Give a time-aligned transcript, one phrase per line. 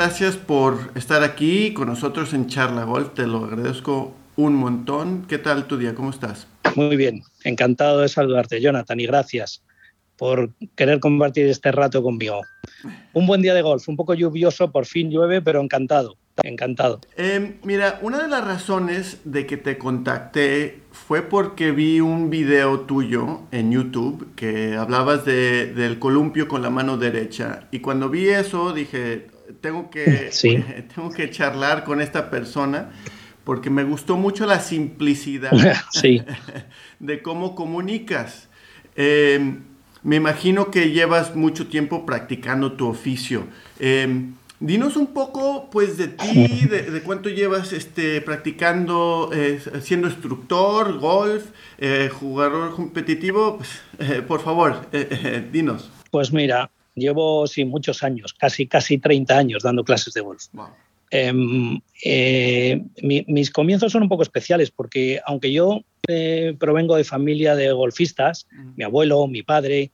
[0.00, 5.26] Eh, gracias por estar aquí con nosotros en Charla Golf, te lo agradezco un montón.
[5.28, 5.94] ¿Qué tal tu día?
[5.94, 6.46] ¿Cómo estás?
[6.74, 9.62] Muy bien, encantado de saludarte, Jonathan, y gracias
[10.16, 12.40] por querer compartir este rato conmigo.
[13.12, 17.00] Un buen día de golf, un poco lluvioso, por fin llueve, pero encantado, encantado.
[17.18, 22.80] Em, mira, una de las razones de que te contacté fue porque vi un video
[22.80, 28.30] tuyo en YouTube que hablabas de, del columpio con la mano derecha y cuando vi
[28.30, 29.26] eso dije,
[29.60, 30.30] tengo que,
[30.94, 32.90] tengo que charlar con esta persona
[33.44, 35.50] porque me gustó mucho la simplicidad
[37.00, 38.48] de cómo comunicas.
[38.96, 39.56] Eh,
[40.02, 43.44] me imagino que llevas mucho tiempo practicando tu oficio.
[43.78, 50.98] Em, dinos un poco, pues, de ti, de, cuánto llevas este, practicando, eh, siendo instructor,
[50.98, 51.46] golf,
[51.78, 53.58] eh, jugador competitivo.
[53.58, 54.86] Pues, por favor,
[55.52, 55.90] dinos.
[56.10, 56.70] Pues mira,
[57.00, 60.44] llevo sí muchos años, casi casi 30 años dando clases de golf.
[61.12, 61.80] Em,
[63.02, 65.82] mis comienzos son un poco especiales porque aunque yo
[66.58, 69.90] provengo de familia de golfistas, mi abuelo, mi padre,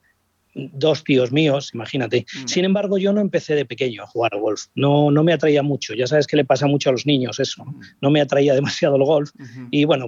[0.56, 2.26] dos tíos míos, imagínate.
[2.46, 4.66] Sin embargo, yo no empecé de pequeño a jugar al golf.
[4.74, 5.94] No, no me atraía mucho.
[5.94, 7.64] Ya sabes que le pasa mucho a los niños eso.
[8.00, 9.30] No me atraía demasiado el golf.
[9.70, 10.06] Y bueno,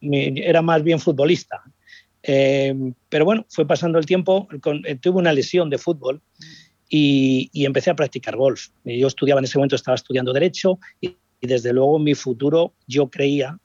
[0.00, 1.62] era más bien futbolista.
[2.22, 2.74] Eh,
[3.08, 4.48] pero bueno, fue pasando el tiempo.
[4.84, 6.20] Eh, tuve una lesión de fútbol
[6.88, 8.68] y, empecé a practicar golf.
[8.84, 13.10] Yo estudiaba en ese momento, estaba estudiando Derecho y, y desde luego mi futuro yo
[13.10, 13.58] creía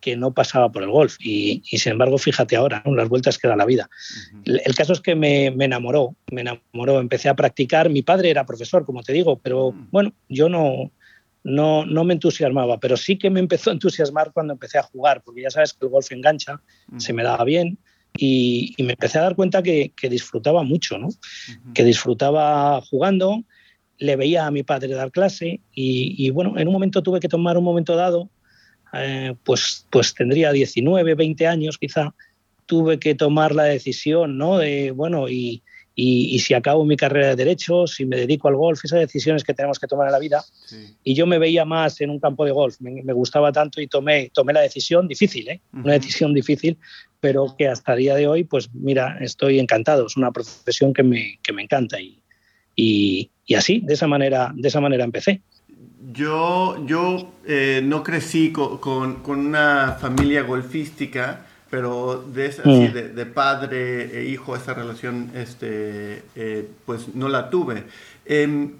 [0.00, 1.16] que no pasaba por el golf.
[1.18, 3.88] Y, sin embargo, fíjate ahora, las vueltas que da la vida.
[4.44, 7.90] el, caso es que me, enamoró, me enamoró, empecé a practicar.
[7.90, 9.88] Mi padre era profesor, como te digo, pero mm.
[9.90, 10.92] bueno, yo no,
[11.42, 15.22] no, no me entusiasmaba, pero sí que me empezó a entusiasmar cuando empecé a jugar,
[15.24, 17.00] porque ya sabes que el golf engancha, mm.
[17.00, 17.78] se me daba bien.
[18.18, 21.08] Y, me empecé a dar cuenta que, disfrutaba mucho, ¿no?
[21.74, 23.44] que disfrutaba jugando,
[23.98, 27.28] le veía a mi padre dar clase y, y, bueno, en un momento tuve que
[27.28, 28.30] tomar un momento dado
[28.92, 32.14] eh, pues, pues tendría 19, 20 años quizá,
[32.66, 34.58] tuve que tomar la decisión, ¿no?
[34.58, 35.62] De, bueno, y,
[35.98, 39.54] y, si acabo mi carrera de Derecho, si me dedico al golf, esas decisiones que
[39.54, 40.44] tenemos que tomar en la vida.
[41.02, 44.30] Y yo me veía más en un campo de golf, me, gustaba tanto y tomé,
[44.34, 45.62] tomé la decisión, difícil, ¿eh?
[45.72, 46.76] Una decisión difícil,
[47.18, 51.02] pero que hasta el día de hoy, pues mira, estoy encantado, es una profesión que
[51.02, 52.20] me, que me encanta y,
[52.74, 55.40] y, y así, de esa manera, de esa manera empecé.
[56.12, 63.14] Yo, yo eh, no crecí con, una familia golfística, pero de, mm.
[63.14, 67.84] de, padre e hijo, esa relación, este, eh, pues no la tuve.
[68.24, 68.70] Em.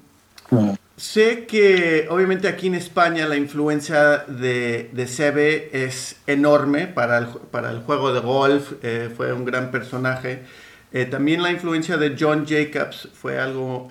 [0.97, 7.27] Sé que obviamente aquí en España la influencia de, de Sebe es enorme para el,
[7.51, 10.45] para el juego de golf, eh, fue un gran personaje.
[11.11, 13.91] también la influencia de John Jacobs fue algo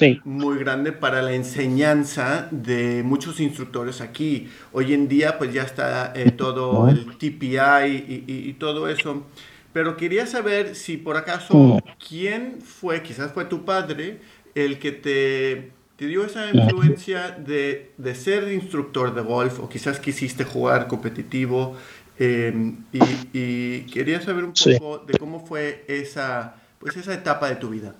[0.00, 4.48] em, muy grande para la enseñanza de muchos instructores aquí.
[4.72, 9.24] Hoy en día pues ya está eh, todo el TPI y, todo eso.
[9.72, 11.80] Pero quería saber si por acaso.
[12.08, 14.20] ¿quién fue, quizás fue tu padre,
[14.54, 20.00] el que te, te dio esa influencia de, de, ser instructor de golf o quizás
[20.00, 21.76] quisiste jugar competitivo?
[22.18, 27.70] Em, y, quería saber un poco de cómo fue esa, pues esa etapa de tu
[27.70, 27.94] vida.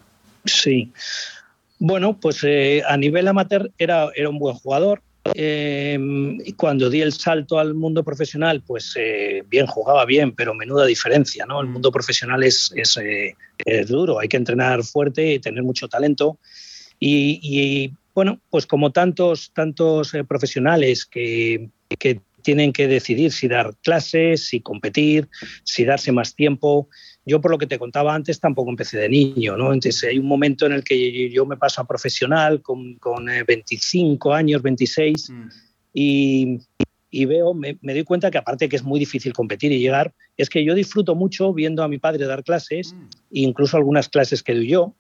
[0.45, 0.93] Sí,
[1.79, 5.03] bueno, pues eh, a nivel amateur era, era un buen jugador.
[5.35, 5.99] Eh,
[6.45, 10.87] y cuando di el salto al mundo profesional, pues eh, bien jugaba bien, pero menuda
[10.87, 11.61] diferencia, ¿no?
[11.61, 11.73] El mm.
[11.73, 12.99] mundo profesional es, es,
[13.89, 16.39] duro, hay que entrenar fuerte y tener mucho talento.
[17.01, 21.69] Y, bueno, pues como tantos, tantos profesionales que,
[21.99, 25.29] que tienen que decidir si dar clases, si competir,
[25.63, 26.89] si darse más tiempo,
[27.29, 29.73] yo, por lo que te contaba antes, tampoco empecé de niño, ¿no?
[29.73, 34.33] Entonces, hay un momento en el que yo me paso a profesional con, con 25
[34.33, 35.49] eh, años, 26, mm.
[35.93, 36.59] y,
[37.11, 40.49] y, veo, me, doy cuenta que aparte que es muy difícil competir y llegar, es
[40.49, 43.09] que yo disfruto mucho viendo a mi padre dar clases, mm.
[43.33, 44.95] incluso algunas clases que doy yo,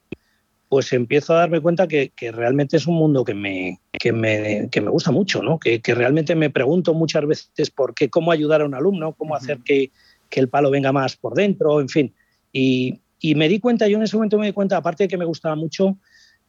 [0.69, 4.69] pues empiezo a darme cuenta que, que realmente es un mundo que me, que me,
[4.70, 5.58] que me gusta mucho, ¿no?
[5.58, 9.34] Que, que, realmente me pregunto muchas veces por qué, cómo ayudar a un alumno, cómo
[9.34, 9.92] hacer que,
[10.28, 12.14] que el palo venga más por dentro, en fin.
[12.52, 13.00] Y,
[13.34, 15.56] me di cuenta, yo en ese momento me di cuenta, aparte de que me gustaba
[15.56, 15.98] mucho,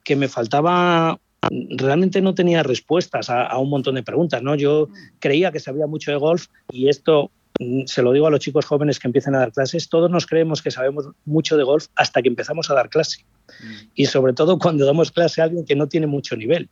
[0.03, 4.55] que me faltaba, realmente no tenía respuestas a, un montón de preguntas, ¿no?
[4.55, 4.89] Yo
[5.19, 8.65] creía que sabía mucho de golf y esto mm, se lo digo a los chicos
[8.65, 12.21] jóvenes que empiecen a dar clases, todos nos creemos que sabemos mucho de golf hasta
[12.21, 13.25] que empezamos a dar clase.
[13.95, 16.69] Y sobre todo cuando damos clase a alguien que no tiene mucho nivel.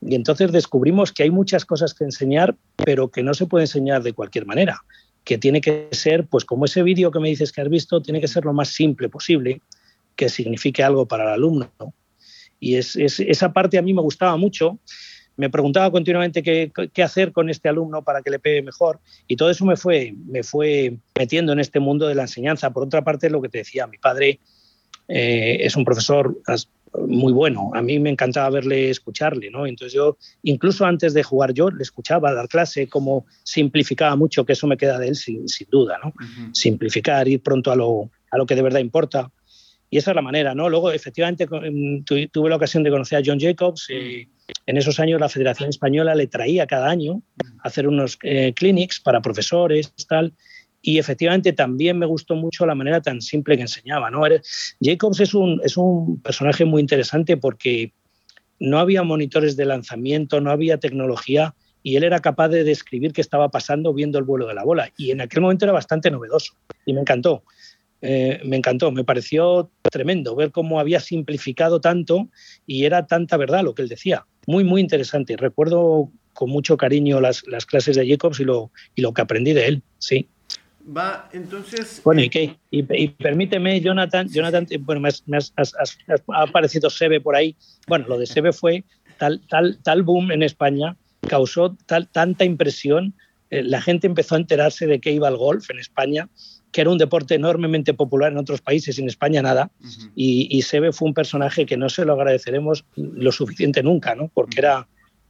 [0.00, 4.02] Y entonces descubrimos que hay muchas cosas que enseñar, pero que no se puede enseñar
[4.02, 4.82] de cualquier manera
[5.26, 8.20] que tiene que ser, pues como ese vídeo que me dices que has visto, tiene
[8.20, 9.60] que ser lo más simple posible,
[10.14, 11.68] que signifique algo para el alumno.
[12.60, 14.78] Y es, esa parte a mí me gustaba mucho.
[15.36, 19.00] Me preguntaba continuamente qué, qué, hacer con este alumno para que le pegue mejor.
[19.26, 22.70] Y todo eso me fue, me fue metiendo en este mundo de la enseñanza.
[22.70, 24.38] Por otra parte, lo que te decía, mi padre
[25.08, 26.40] eh, es un profesor
[27.06, 27.70] muy bueno.
[27.74, 29.66] A mí me encantaba verle escucharle, ¿no?
[29.66, 34.52] Entonces yo, incluso antes de jugar yo, le escuchaba dar clase, como simplificaba mucho, que
[34.52, 36.12] eso me queda de él sin, duda, ¿no?
[36.52, 39.30] Simplificar, ir pronto a lo, a lo que de verdad importa.
[39.88, 40.68] Y esa es la manera, ¿no?
[40.68, 43.86] Luego, efectivamente, mm, tuve la ocasión de conocer a John Jacobs.
[43.90, 44.28] Eh,
[44.66, 47.22] en esos años la Federación Española le traía cada año
[47.62, 50.32] a hacer unos eh, clinics para profesores, tal.
[50.82, 54.10] Y efectivamente también me gustó mucho la manera tan simple que enseñaba.
[54.10, 54.22] ¿no?
[54.80, 57.92] Jacobs es un, es un personaje muy interesante porque
[58.58, 63.20] no había monitores de lanzamiento, no había tecnología y él era capaz de describir qué
[63.20, 64.90] estaba pasando viendo el vuelo de la bola.
[64.96, 67.44] Y en aquel momento era bastante novedoso y me encantó.
[68.02, 72.28] Eh, me encantó, me pareció tremendo ver cómo había simplificado tanto
[72.66, 74.26] y era tanta verdad lo que él decía.
[74.46, 75.36] Muy, muy interesante.
[75.36, 79.52] Recuerdo con mucho cariño las, las clases de Jacobs y lo, y lo que aprendí
[79.52, 80.28] de él, sí.
[80.86, 82.00] Va, entonces.
[82.04, 82.56] Bueno, ¿y qué?
[82.70, 87.56] Y, permíteme, Jonathan, Jonathan, bueno, me, ha aparecido Sebe por ahí.
[87.88, 88.84] Bueno, lo de Sebe fue
[89.18, 90.96] tal, tal, tal boom en España,
[91.28, 93.14] causó tal, tanta impresión.
[93.50, 96.28] Eh, la gente empezó a enterarse de que iba al golf en España,
[96.70, 99.70] que era un deporte enormemente popular en otros países, en España nada.
[100.14, 104.30] y, y, Sebe fue un personaje que no se lo agradeceremos lo suficiente nunca, ¿no?
[104.32, 104.86] Porque era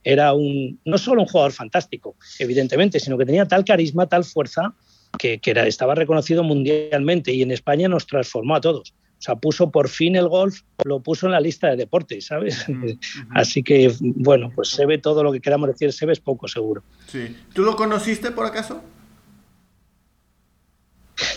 [0.07, 4.73] era un, no solo un jugador fantástico, evidentemente, sino que tenía tal carisma, tal fuerza,
[5.19, 8.95] que, era, estaba reconocido mundialmente y en España nos transformó a todos.
[9.19, 12.67] O sea, puso por fin el golf, lo puso en la lista de deportes, ¿sabes?
[13.35, 16.49] Así que, bueno, pues se ve todo lo que queramos decir, se ve es poco
[16.49, 16.83] seguro.
[17.07, 17.35] Sí.
[17.55, 18.83] ¿Tú lo conociste por acaso?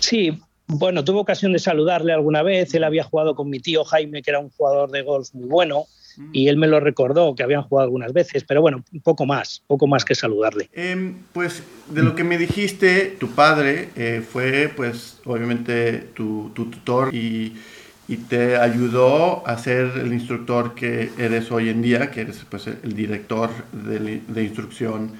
[0.02, 0.38] Sí,
[0.68, 2.74] bueno, tuve ocasión de saludarle alguna vez.
[2.74, 5.86] Él había jugado con mi tío Jaime, que era un jugador de golf muy bueno
[6.32, 9.88] y él me lo recordó que habían jugado algunas veces, pero bueno, poco más, poco
[9.88, 10.70] más que saludarle.
[10.74, 17.14] Em, pues de lo que me dijiste, tu padre eh, fue pues obviamente tu, tutor
[17.14, 17.56] y,
[18.08, 22.68] y, te ayudó a ser el instructor que eres hoy en día, que eres pues
[22.68, 25.14] el director de, de instrucción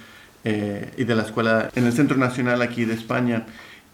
[0.44, 3.46] eh, y de la escuela en el Centro Nacional aquí de España.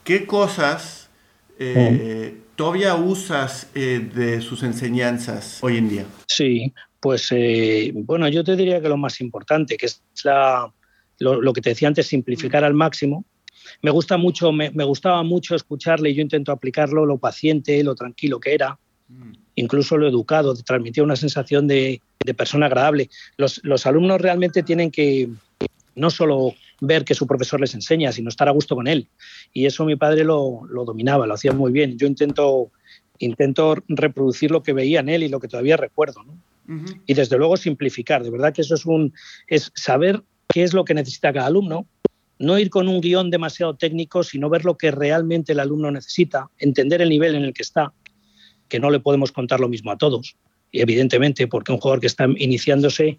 [0.03, 1.09] ¿Qué cosas...
[1.57, 6.05] Eh, ¿Todavía usas de sus enseñanzas hoy en día?
[6.25, 10.01] Sí, pues eh, bueno, yo te diría que lo más importante, que es
[11.19, 13.25] lo, que te decía antes, simplificar al máximo.
[13.81, 18.39] Me gusta mucho, me, gustaba mucho escucharle y yo intento aplicarlo, lo paciente, lo tranquilo
[18.39, 19.31] que era, mm.
[19.55, 22.01] incluso lo educado, transmitía una sensación de,
[22.35, 23.09] persona agradable.
[23.37, 25.29] Los, alumnos realmente tienen que
[25.95, 29.07] no solo ver que su profesor les enseña, sino estar a gusto con él.
[29.53, 31.97] Y eso mi padre lo, lo dominaba, lo hacía muy bien.
[31.97, 32.71] Yo intento,
[33.19, 36.23] intento reproducir lo que veía en él y lo que todavía recuerdo.
[36.23, 36.35] ¿no?
[37.05, 38.23] Y desde luego simplificar.
[38.23, 39.13] De verdad que eso es, un,
[39.47, 41.87] es saber qué es lo que necesita cada alumno,
[42.39, 46.49] no ir con un guion demasiado técnico, sino ver lo que realmente el alumno necesita,
[46.57, 47.93] entender el nivel en el que está,
[48.67, 50.35] que no le podemos contar lo mismo a todos.
[50.71, 53.17] Y evidentemente, porque un jugador que está iniciándose,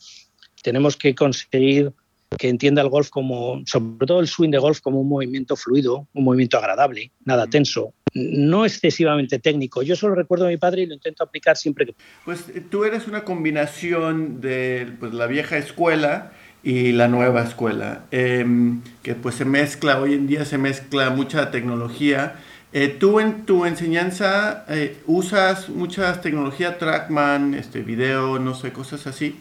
[0.63, 1.93] tenemos que conseguir
[2.39, 6.09] que entienda el golf como, sobre todo el swing de golf, como un movimiento fluido,
[6.13, 9.83] un movimiento agradable, nada tenso, no excesivamente técnico.
[9.83, 11.95] Yo solo recuerdo a mi padre y lo intento aplicar siempre que
[12.25, 16.33] Pues eh, tú eres una combinación de pues, la vieja escuela
[16.63, 21.51] y la nueva escuela, em, que pues se mezcla, hoy en día se mezcla mucha
[21.51, 22.37] tecnología.
[22.73, 29.07] Eh, ¿Tú en tu enseñanza eh, usas mucha tecnología, Trackman, este, video, no sé, cosas
[29.07, 29.37] así?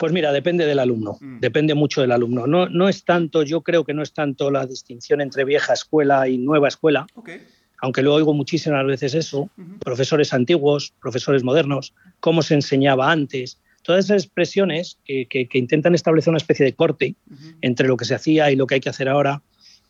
[0.00, 1.38] Pues mira, depende del alumno, mm.
[1.38, 2.46] depende mucho del alumno.
[2.46, 6.28] No, no es tanto, yo creo que no es tanto la distinción entre vieja escuela
[6.28, 7.06] y nueva escuela.
[7.14, 7.42] Okay
[7.86, 14.06] aunque lo oigo muchísimas veces eso, profesores antiguos, profesores modernos, cómo se enseñaba antes, todas
[14.06, 17.14] esas expresiones que, intentan establecer una especie de corte
[17.60, 19.40] entre lo que se hacía y lo que hay que hacer ahora,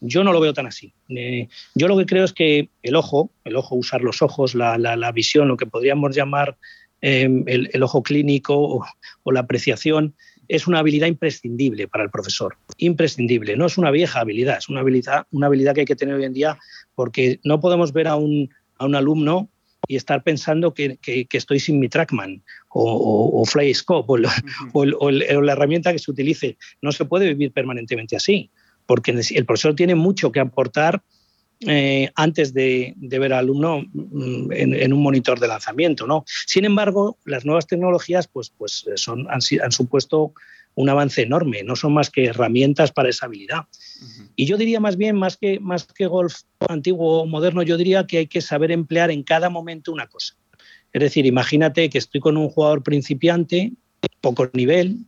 [0.00, 0.92] yo no lo veo tan así.
[1.08, 4.76] Eh, yo lo que creo es que el ojo, el ojo, usar los ojos, la,
[5.12, 6.58] visión, lo que podríamos llamar
[7.00, 8.84] em, el, ojo clínico
[9.24, 10.14] o, la apreciación,
[10.48, 12.56] es una habilidad imprescindible para el profesor.
[12.78, 13.56] Imprescindible.
[13.56, 16.24] No es una vieja habilidad, es una habilidad, una habilidad que hay que tener hoy
[16.24, 16.58] en día
[16.94, 19.50] porque no podemos ver a un, a un alumno
[19.88, 24.24] y estar pensando que, que, estoy sin mi trackman o, o, Flyscope
[24.72, 26.56] o, o, la herramienta que se utilice.
[26.82, 28.50] No se puede vivir permanentemente así,
[28.86, 31.02] porque el profesor tiene mucho que aportar
[31.60, 36.06] eh, antes de, de, ver al alumno mm, en, en, un monitor de lanzamiento.
[36.06, 36.24] ¿no?
[36.46, 40.34] Sin embargo, las nuevas tecnologías pues, pues son, han, han supuesto
[40.76, 43.64] un avance enorme, no son más que herramientas para esa habilidad.
[44.36, 48.06] Y yo diría más bien, más que, más que golf antiguo o moderno, yo diría
[48.06, 50.36] que hay que saber emplear en cada momento una cosa.
[50.92, 53.72] Es decir, imagínate que estoy con un jugador principiante,
[54.20, 55.06] poco nivel,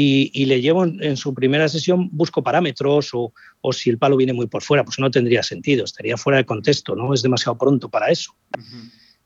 [0.00, 3.32] y, le llevo en, su primera sesión, busco parámetros o,
[3.72, 6.94] si el palo viene muy por fuera, pues no tendría sentido, estaría fuera de contexto,
[6.94, 7.12] ¿no?
[7.12, 8.32] Es demasiado pronto para eso.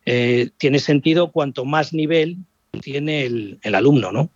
[0.06, 2.38] Eh, tiene sentido cuanto más nivel
[2.80, 4.30] tiene el, alumno, ¿no?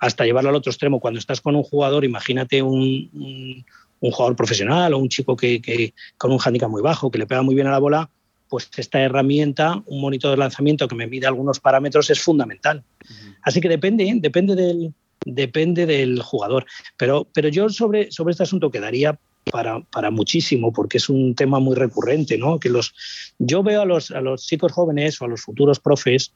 [0.00, 1.00] Hasta llevarlo al otro extremo.
[1.00, 3.64] Cuando estás con un jugador, imagínate un,
[4.00, 7.56] jugador profesional o un chico que, con un handicap muy bajo, que le pega muy
[7.56, 8.08] bien a la bola,
[8.48, 12.84] pues esta herramienta, un monitor de lanzamiento que me mide algunos parámetros es fundamental.
[13.42, 14.14] Así que depende, ¿eh?
[14.16, 14.94] depende del,
[15.24, 16.66] depende del jugador.
[16.96, 19.18] Pero, pero yo sobre, sobre este asunto quedaría
[19.50, 22.58] para, para, muchísimo, porque es un tema muy recurrente, ¿no?
[22.58, 22.94] Que los,
[23.38, 26.32] yo veo a los, a los chicos jóvenes o a los futuros profes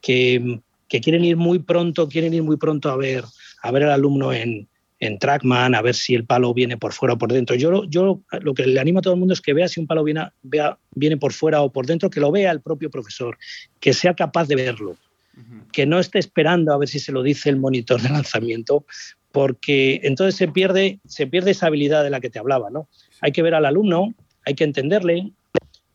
[0.00, 3.24] que, que, quieren ir muy pronto, quieren ir muy pronto a ver,
[3.62, 4.68] a ver al alumno en,
[5.00, 7.56] en Trackman, a ver si el palo viene por fuera o por dentro.
[7.56, 9.88] Yo, yo lo que le animo a todo el mundo es que vea si un
[9.88, 13.36] palo viene, vea, viene por fuera o por dentro, que lo vea el propio profesor,
[13.80, 14.96] que sea capaz de verlo
[15.72, 18.84] que no esté esperando a ver si se lo dice el monitor de lanzamiento,
[19.32, 22.70] porque entonces se pierde, se pierde esa habilidad de la que te hablaba.
[22.70, 22.88] ¿no?
[23.20, 24.14] Hay que ver al alumno,
[24.44, 25.32] hay que entenderle,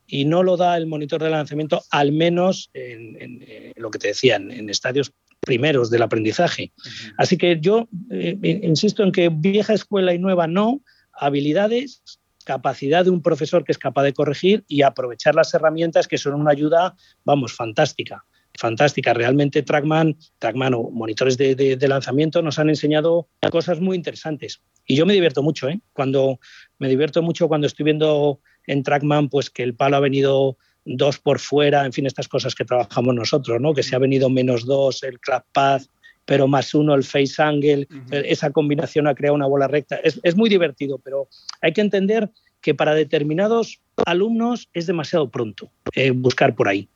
[0.06, 3.44] y no lo da el monitor de lanzamiento, al menos en,
[3.76, 6.72] lo que te decía, en, estadios primeros del aprendizaje.
[7.18, 10.82] Así que yo eh, insisto en que vieja escuela y nueva no,
[11.14, 12.04] habilidades,
[12.46, 16.34] capacidad de un profesor que es capaz de corregir y aprovechar las herramientas que son
[16.34, 18.24] una ayuda, vamos, fantástica
[18.58, 19.14] fantástica.
[19.14, 24.62] Realmente Trackman, Trackman o monitores de, lanzamiento nos han enseñado cosas muy interesantes.
[24.86, 25.80] Y yo me divierto mucho, ¿eh?
[25.94, 26.40] Cuando
[26.80, 31.20] me divierto mucho cuando estoy viendo en Trackman, pues que el palo ha venido dos
[31.20, 33.74] por fuera, en fin, estas cosas que trabajamos nosotros, ¿no?
[33.74, 35.84] Que se ha venido menos dos el clap path,
[36.26, 39.98] pero más uno el face angle, esa combinación ha creado una bola recta.
[39.98, 41.28] Es, muy divertido, pero
[41.62, 42.30] hay que entender
[42.62, 46.88] que para determinados alumnos es demasiado pronto eh, buscar por ahí.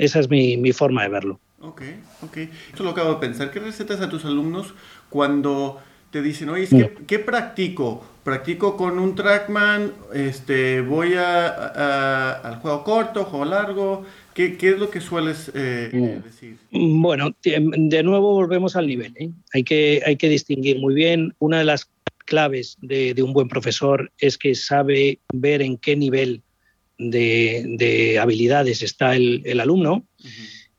[0.00, 1.40] Esa es mi, forma de verlo.
[1.60, 1.82] Ok,
[2.22, 2.36] ok.
[2.70, 3.50] Esto lo acabo de pensar.
[3.50, 4.72] ¿Qué recetas a tus alumnos
[5.10, 5.78] cuando
[6.10, 7.04] te dicen, oye, mm.
[7.06, 8.02] ¿qué practico?
[8.24, 9.92] ¿Practico con un trackman?
[10.14, 14.04] Este, ¿Voy a, al juego corto, juego largo?
[14.32, 16.56] ¿Qué, es lo que sueles eh, decir?
[16.70, 19.14] Bueno, de nuevo volvemos al nivel.
[19.18, 19.30] ¿eh?
[19.52, 21.34] Hay, que, hay que distinguir muy bien.
[21.40, 21.90] Una de las
[22.24, 26.42] claves de, un buen profesor es que sabe ver en qué nivel
[27.00, 30.04] de, habilidades está el, alumno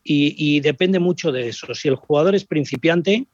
[0.03, 1.73] y, depende mucho de eso.
[1.73, 3.25] Si el jugador es principiante,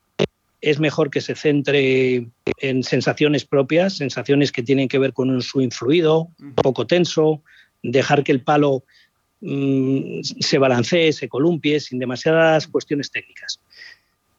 [0.61, 2.27] es mejor que se centre
[2.59, 7.43] en sensaciones propias, sensaciones que tienen que ver con un swing fluido, poco tenso,
[7.83, 8.83] dejar que el palo
[9.41, 13.59] mm, se balancee, se columpie, sin demasiadas cuestiones técnicas.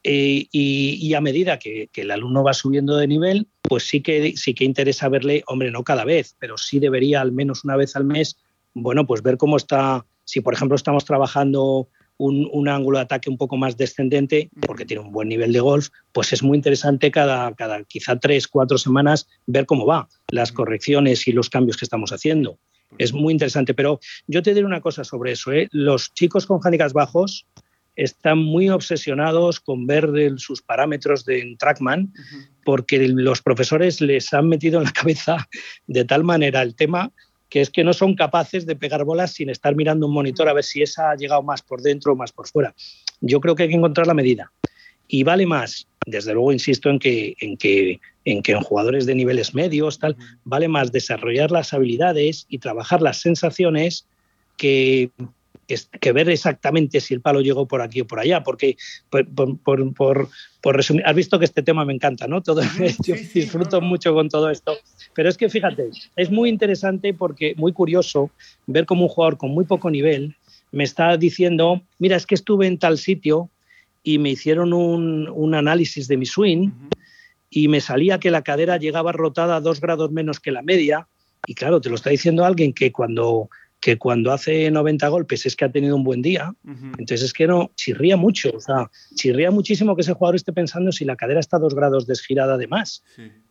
[0.05, 4.54] Eh, y, a medida que, el alumno va subiendo de nivel, pues sí que, sí
[4.54, 8.04] que interesa verle, hombre, no cada vez, pero sí debería al menos una vez al
[8.04, 8.37] mes,
[8.75, 13.38] bueno, pues ver cómo está, si por ejemplo estamos trabajando un, ángulo de ataque un
[13.38, 17.54] poco más descendente, porque tiene un buen nivel de golf, pues es muy interesante cada,
[17.54, 22.12] cada quizá tres, cuatro semanas ver cómo va, las correcciones y los cambios que estamos
[22.12, 22.58] haciendo.
[22.96, 25.52] Es muy interesante, pero yo te diré una cosa sobre eso.
[25.52, 25.68] ¿eh?
[25.70, 27.46] Los chicos con handicaps bajos,
[27.99, 32.12] están muy obsesionados con ver sus parámetros de Trackman,
[32.64, 35.49] porque los profesores les han metido en la cabeza
[35.88, 37.12] de tal manera el tema
[37.50, 40.52] que es que no son capaces de pegar bolas sin estar mirando un monitor a
[40.52, 42.75] ver si esa ha llegado más por dentro o más por fuera.
[43.21, 44.52] Yo creo que hay que encontrar la medida.
[45.09, 49.14] Y vale más, desde luego insisto en que en, que, en, que en jugadores de
[49.14, 50.14] niveles medios, tal,
[50.45, 54.07] vale más desarrollar las habilidades y trabajar las sensaciones
[54.59, 55.11] que,
[55.68, 58.76] que, ver exactamente si el palo llegó por aquí o por allá, porque
[59.10, 62.42] por, resumir, has visto que este tema me encanta, ¿no?
[62.42, 62.62] Todo,
[63.04, 64.76] yo disfruto mucho con todo esto,
[65.14, 68.30] pero es que fíjate, es muy interesante porque muy curioso
[68.66, 70.37] ver cómo un jugador con muy poco nivel
[70.72, 73.50] me está diciendo, mira, es que estuve en tal sitio
[74.02, 76.70] y me hicieron un, análisis de mi swing
[77.50, 81.08] y me salía que la cadera llegaba rotada a dos grados menos que la media.
[81.46, 83.48] Y claro, te lo está diciendo alguien que cuando
[83.80, 87.47] que cuando hace 90 golpes es que ha tenido un buen día, entonces es que
[87.47, 91.40] no, chirría mucho, o sea, chirría muchísimo que ese jugador esté pensando si la cadera
[91.40, 93.04] está a dos grados desgirada de más.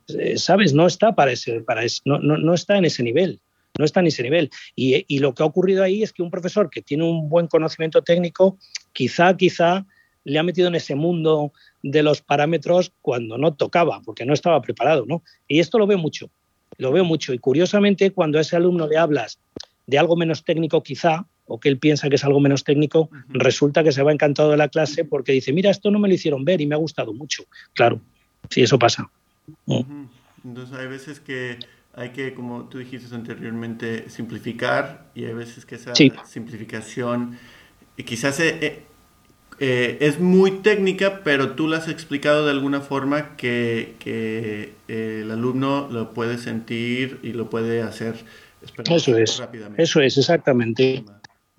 [0.10, 0.74] Eh, ¿Sabes?
[0.74, 3.40] No está para ese, para ese, no, no, no, está en ese nivel.
[3.78, 4.50] No está en ese nivel.
[4.76, 7.48] Y, y, lo que ha ocurrido ahí es que un profesor que tiene un buen
[7.48, 8.58] conocimiento técnico,
[8.92, 9.86] quizá, quizá
[10.24, 11.54] le ha metido en ese mundo
[11.84, 15.24] de los parámetros cuando no tocaba, porque no estaba preparado, ¿no?
[15.48, 16.30] Y esto lo veo mucho,
[16.78, 17.34] lo veo mucho.
[17.34, 19.40] Y curiosamente, cuando a ese alumno le hablas
[19.88, 23.84] de algo menos técnico quizá, o que él piensa que es algo menos técnico, resulta
[23.84, 26.44] que se va encantado de la clase porque dice, mira, esto no me lo hicieron
[26.44, 27.46] ver y me ha gustado mucho.
[27.74, 28.02] Claro,
[28.50, 29.10] sí, eso pasa.
[29.66, 30.04] Mm.
[30.44, 31.58] Entonces hay veces que
[31.96, 37.40] hay que, como tú dijiste anteriormente, simplificar y hay veces que esa simplificación
[38.06, 45.32] quizás es muy técnica, pero tú la has explicado de alguna forma que, que el
[45.32, 48.16] alumno lo puede sentir y lo puede hacer
[48.90, 49.44] eso es,
[49.78, 51.04] eso es, exactamente.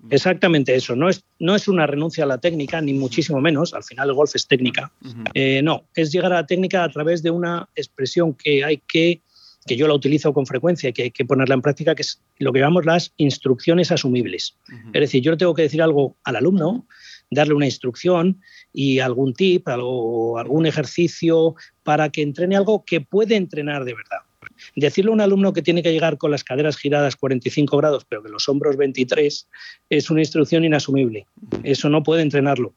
[0.09, 0.95] Exactamente eso.
[0.95, 3.73] No es, no es una renuncia a la técnica, ni muchísimo menos.
[3.73, 4.91] Al final el golf es técnica.
[5.33, 9.21] Eh, no, es llegar a la técnica a través de una expresión que hay que,
[9.67, 12.21] que yo la utilizo con frecuencia y que hay que ponerla en práctica, que es
[12.37, 14.55] lo que llamamos las instrucciones asumibles.
[14.93, 16.87] Es decir, yo le tengo que decir algo al alumno,
[17.29, 23.35] darle una instrucción y algún tip, algo, algún ejercicio para que entrene algo que puede
[23.35, 24.28] entrenar de verdad.
[24.75, 28.23] Decirle a un alumno que tiene que llegar con las caderas giradas 45 grados, pero
[28.23, 29.47] que los hombros 23,
[29.89, 31.25] es una instrucción inasumible.
[31.63, 32.73] Eso no puede entrenarlo.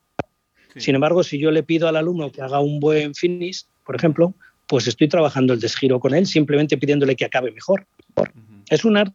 [0.76, 4.34] Sin embargo, si yo le pido al alumno que haga un buen finish, por ejemplo,
[4.66, 7.86] pues estoy trabajando el desgiro con él, simplemente pidiéndole que acabe mejor.
[8.70, 9.14] Es un arte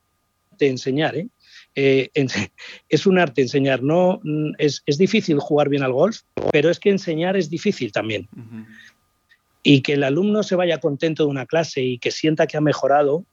[0.59, 1.27] enseñar, ¿eh?
[1.75, 2.09] Eh,
[2.89, 3.81] es un arte enseñar.
[3.81, 4.21] No,
[4.57, 6.21] es, difícil jugar bien al golf,
[6.51, 8.27] pero es que enseñar es difícil también
[9.69, 12.61] y que el alumno se vaya contento de una clase y que sienta que ha
[12.61, 13.25] mejorado,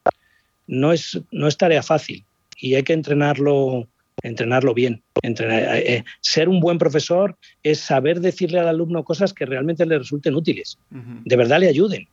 [0.67, 2.25] no es, no es tarea fácil
[2.57, 3.87] y hay que entrenarlo,
[4.21, 5.05] entrenarlo bien.
[5.23, 9.87] Entrenar, eh, eh, ser un buen profesor es saber decirle al alumno cosas que realmente
[9.87, 12.09] le resulten útiles, de verdad le ayuden.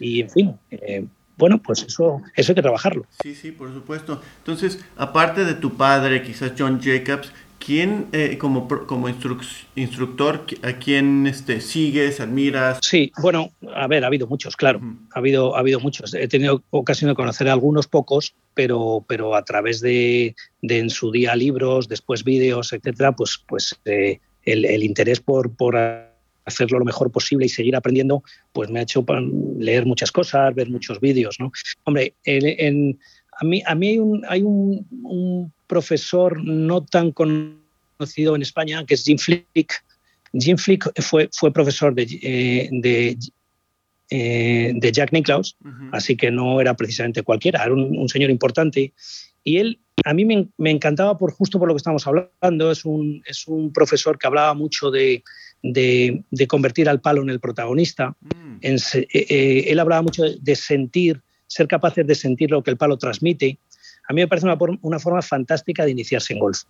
[0.00, 1.06] Y en fin, eh,
[1.38, 3.06] bueno, pues eso, eso hay que trabajarlo.
[3.22, 4.20] Sí, sí, por supuesto.
[4.38, 7.32] Entonces, aparte de tu padre, quizás John Jacobs,
[7.64, 12.78] ¿Quién, eh, como, como instructor, a quién este, sigues, admiras?
[12.80, 14.80] Sí, bueno, a ver, ha habido muchos, claro,
[15.14, 16.14] ha, habido, ha habido muchos.
[16.14, 21.12] He tenido ocasión de conocer a algunos pocos, pero, pero a través de, en su
[21.12, 25.76] día libros, después vídeos, etcétera, pues, pues eh, el, interés por, por
[26.46, 28.22] hacerlo lo mejor posible y seguir aprendiendo,
[28.54, 29.04] pues me ha hecho
[29.58, 31.52] leer muchas cosas, ver muchos vídeos, ¿no?
[31.84, 32.98] Hombre, en,
[33.38, 38.94] a mí, a mí hay un, hay un profesor no tan conocido en España, que
[38.94, 39.84] es Jim Flick.
[40.32, 43.16] Jim Flick fue, fue profesor de, eh, de,
[44.10, 45.56] eh, de, Jack Nicklaus,
[45.92, 48.92] así que no era precisamente cualquiera, era un, señor importante.
[49.44, 52.84] Y él, a mí me, me, encantaba por justo por lo que estamos hablando, es
[52.84, 55.22] un, es un profesor que hablaba mucho de,
[55.62, 58.16] de, de convertir al palo en el protagonista.
[58.20, 58.56] Mm.
[58.62, 63.58] Eh, él hablaba mucho de sentir, ser capaces de sentir lo que el palo transmite
[64.10, 64.48] a mí me parece
[64.82, 66.62] una, forma fantástica de iniciarse en golf.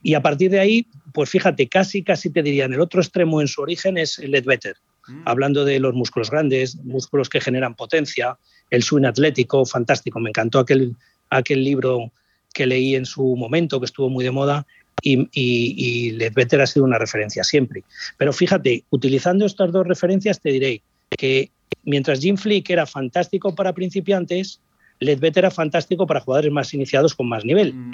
[0.00, 3.40] Y a partir de ahí, pues fíjate, casi, casi te diría, en el otro extremo
[3.40, 4.76] en su origen es Ledbetter,
[5.08, 5.22] mm.
[5.24, 8.38] hablando de los músculos grandes, músculos que generan potencia,
[8.70, 10.20] el swing atlético, fantástico.
[10.20, 10.94] Me encantó aquel,
[11.30, 12.12] aquel libro
[12.54, 14.64] que leí en su momento, que estuvo muy de moda,
[15.02, 17.82] y, y, Ledbetter ha sido una referencia siempre.
[18.18, 21.50] Pero fíjate, utilizando estas dos referencias, te diré que
[21.82, 24.60] mientras Jim Flick era fantástico para principiantes,
[25.04, 27.74] Ledbetter era fantástico para jugadores más iniciados con más nivel.
[27.74, 27.92] Mm.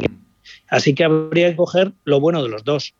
[0.68, 2.94] Así que habría que coger lo bueno de los dos.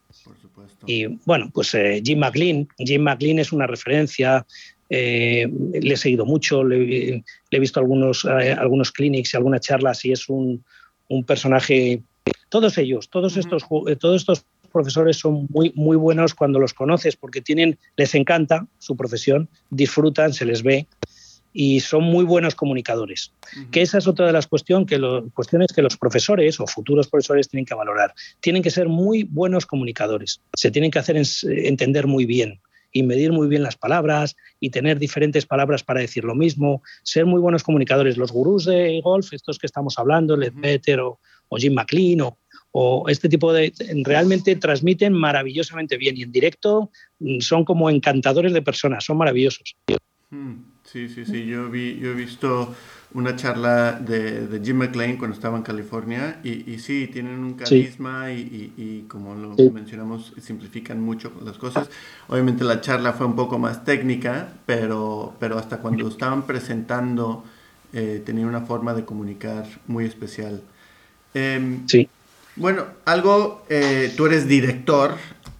[0.87, 2.69] Y bueno, pues eh, Jim McLean.
[2.79, 4.47] Jim McLean es una referencia.
[4.91, 10.05] Eh, le he seguido mucho, le, he visto algunos, eh, algunos clinics y algunas charlas
[10.05, 10.65] y es un,
[11.27, 12.03] personaje.
[12.49, 13.65] Todos ellos, todos estos,
[14.01, 18.97] todos estos profesores son muy, muy buenos cuando los conoces porque tienen, les encanta su
[18.97, 20.87] profesión, disfrutan, se les ve
[21.53, 23.33] y son muy buenos comunicadores.
[23.71, 25.01] Que esa es otra de las cuestiones que,
[25.35, 28.15] cuestiones que los profesores o futuros profesores tienen que valorar.
[28.41, 30.41] Tienen que ser muy buenos comunicadores.
[30.55, 32.61] Se tienen que hacer entender muy bien
[32.93, 37.27] y medir muy bien las palabras y tener diferentes palabras para decir lo mismo, ser
[37.27, 38.17] muy buenos comunicadores.
[38.17, 41.19] Los gurús de golf, estos que estamos hablando, Led Peter o,
[41.57, 42.21] Jim McLean
[42.73, 43.73] o, este tipo de...
[44.05, 49.77] realmente transmiten maravillosamente bien y en directo mm, son como encantadores de personas, son maravillosos.
[50.91, 51.45] Sí, sí, sí.
[51.47, 52.75] Yo, vi, yo he visto
[53.13, 58.33] una charla de, Jim McLean cuando estaba en California y, y sí, tienen un carisma
[58.33, 61.91] y, y, como lo mencionamos, simplifican mucho las cosas.
[62.29, 67.45] Obviamente la charla fue un poco más técnica, pero, pero hasta cuando estaban presentando
[67.93, 70.63] eh, tenían una forma de comunicar muy especial.
[71.35, 72.09] Em, sí.
[72.57, 75.17] Bueno, algo, eh, tú eres director.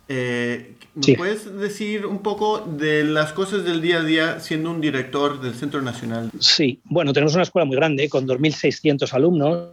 [0.09, 4.81] Eh, ¿Me puedes decir un poco de las cosas del día a día siendo un
[4.81, 6.31] director del Centro Nacional?
[6.41, 9.69] Sí, bueno, tenemos una escuela muy grande con 2.600 alumnos.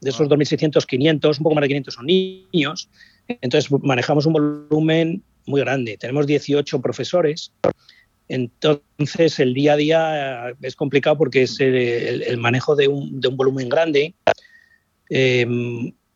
[0.00, 2.88] De esos 2.600, 500, un poco más de 500 son niños.
[3.28, 5.96] Entonces manejamos un volumen muy grande.
[5.96, 7.52] Tenemos 18 profesores.
[8.26, 13.36] Entonces el día a día es complicado porque es el, manejo de un, de un,
[13.36, 14.14] volumen grande.
[15.08, 15.46] Eh,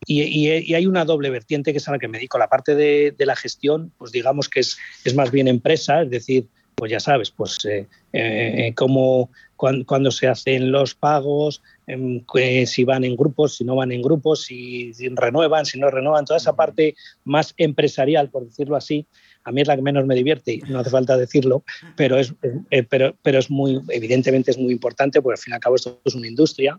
[0.04, 2.38] y, hay una doble vertiente que es a la que me dedico.
[2.38, 6.48] La parte de, la gestión, pues digamos que es, es, más bien empresa, es decir,
[6.76, 12.22] pues ya sabes, pues eh, eh, cómo, cuando, se hacen los pagos, em,
[12.66, 16.36] si van en grupos, si no van en grupos, si, renuevan, si no renuevan, toda
[16.36, 19.06] esa parte más empresarial, por decirlo así,
[19.44, 21.64] a mí es la que menos me divierte, no hace falta decirlo,
[21.96, 22.34] pero es,
[22.70, 25.76] eh, pero, pero es muy, evidentemente es muy importante, porque al fin y al cabo
[25.76, 26.78] esto es una industria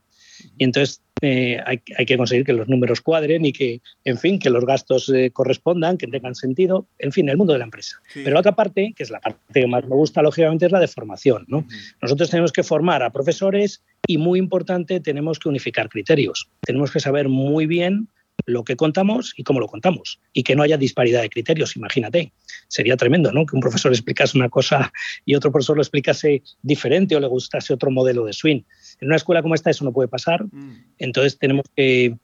[0.57, 4.49] y entonces eh, hay, que conseguir que los números cuadren y que, en fin, que
[4.49, 7.97] los gastos eh, correspondan, que tengan sentido, en fin, el mundo de la empresa.
[8.13, 10.79] Pero la otra parte, que es la parte que más me gusta, lógicamente, es la
[10.79, 11.45] de formación.
[11.47, 11.65] ¿no?
[12.01, 16.49] Nosotros tenemos que formar a profesores y, muy importante, tenemos que unificar criterios.
[16.61, 18.09] Tenemos que saber muy bien
[18.47, 20.19] lo que contamos y cómo lo contamos.
[20.33, 22.31] Y que no haya disparidad de criterios, imagínate.
[22.69, 23.45] Sería tremendo, ¿no?
[23.45, 24.91] Que un profesor explicase una cosa
[25.25, 28.61] y otro profesor lo explicase diferente o le gustase otro modelo de swing.
[29.01, 30.93] En una escuela como esta eso no puede pasar, mm.
[30.97, 32.15] entonces tenemos que,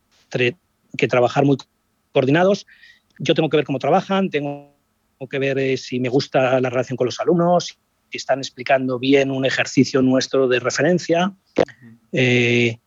[0.98, 1.58] que, trabajar muy
[2.14, 2.66] coordinados.
[3.20, 4.74] Yo tengo que ver cómo trabajan, tengo
[5.30, 7.78] que ver eh, si me gusta la relación con los alumnos,
[8.10, 11.34] si están explicando bien un ejercicio nuestro de referencia,
[12.14, 12.78] eh,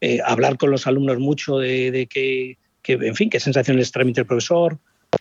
[0.00, 4.26] eh, hablar con los alumnos mucho de, que, que, en fin, qué sensaciones transmite el
[4.26, 4.78] profesor,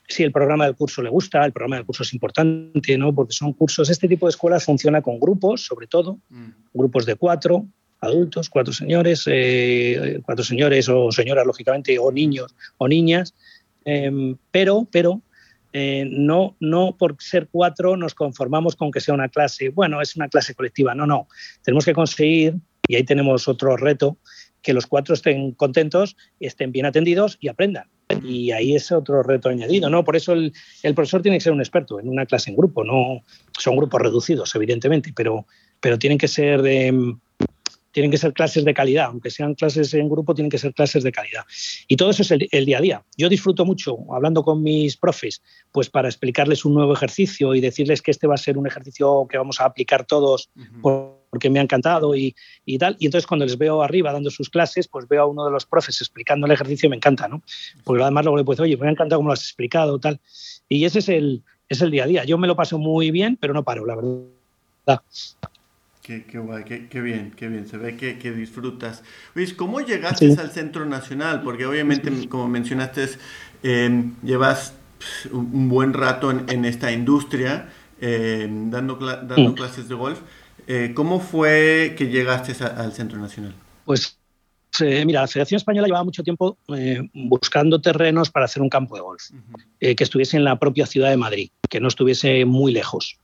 [0.07, 3.13] si el programa del curso le gusta, el programa del curso es importante, ¿no?
[3.13, 6.49] porque son cursos, este tipo de escuelas funciona con grupos, sobre todo, mm.
[6.73, 7.65] grupos de cuatro,
[8.01, 13.33] adultos, cuatro señores, eh, cuatro señores o señoras, lógicamente, o niños o niñas,
[13.85, 15.21] em, pero, pero
[15.73, 20.15] eh, no, no por ser cuatro nos conformamos con que sea una clase, bueno, es
[20.15, 21.27] una clase colectiva, no, no,
[21.63, 22.55] tenemos que conseguir,
[22.87, 24.17] y ahí tenemos otro reto,
[24.67, 27.87] que los cuatro estén contentos, estén bien atendidos y aprendan.
[28.21, 30.03] Y ahí es otro reto añadido, ¿no?
[30.03, 30.51] Por eso el,
[30.83, 33.23] el, profesor tiene que ser un experto en una clase en grupo, no
[33.57, 35.45] son grupos reducidos, evidentemente, pero,
[35.79, 37.15] pero tienen que ser de,
[37.91, 41.01] tienen que ser clases de calidad, aunque sean clases en grupo, tienen que ser clases
[41.03, 41.45] de calidad.
[41.87, 43.05] Y todo eso es el, día a día.
[43.17, 48.01] Yo disfruto mucho hablando con mis profes, pues para explicarles un nuevo ejercicio y decirles
[48.01, 50.49] que este va a ser un ejercicio que vamos a aplicar todos
[51.29, 52.35] porque me ha encantado y,
[52.79, 52.95] tal.
[52.99, 55.65] Y entonces cuando les veo arriba dando sus clases, pues veo a uno de los
[55.65, 57.41] profes explicando el ejercicio y me encanta, ¿no?
[57.83, 60.19] Porque además luego le puedo decir, oye, me ha encantado cómo lo has explicado, tal.
[60.69, 62.23] Y ese es el, es el día a día.
[62.23, 65.01] Yo me lo paso muy bien, pero no paro, la verdad.
[66.01, 67.67] Qué, guay, qué, bien, qué bien.
[67.67, 69.03] Se ve que, disfrutas.
[69.35, 71.41] Luis, ¿cómo llegaste al Centro Nacional?
[71.41, 73.09] Porque obviamente, como mencionaste,
[73.61, 74.73] em, llevas
[75.31, 77.67] un buen rato en, esta industria,
[77.99, 79.53] em, dando, dando mm.
[79.55, 80.21] clases de golf.
[80.67, 83.53] Eh, ¿Cómo fue que llegaste al Centro Nacional?
[83.85, 84.19] Pues
[84.81, 88.95] eh, mira, la Federación Española llevaba mucho tiempo eh, buscando terrenos para hacer un campo
[88.95, 89.23] de golf,
[89.79, 93.17] que estuviese en la propia ciudad de Madrid, que no estuviese muy lejos.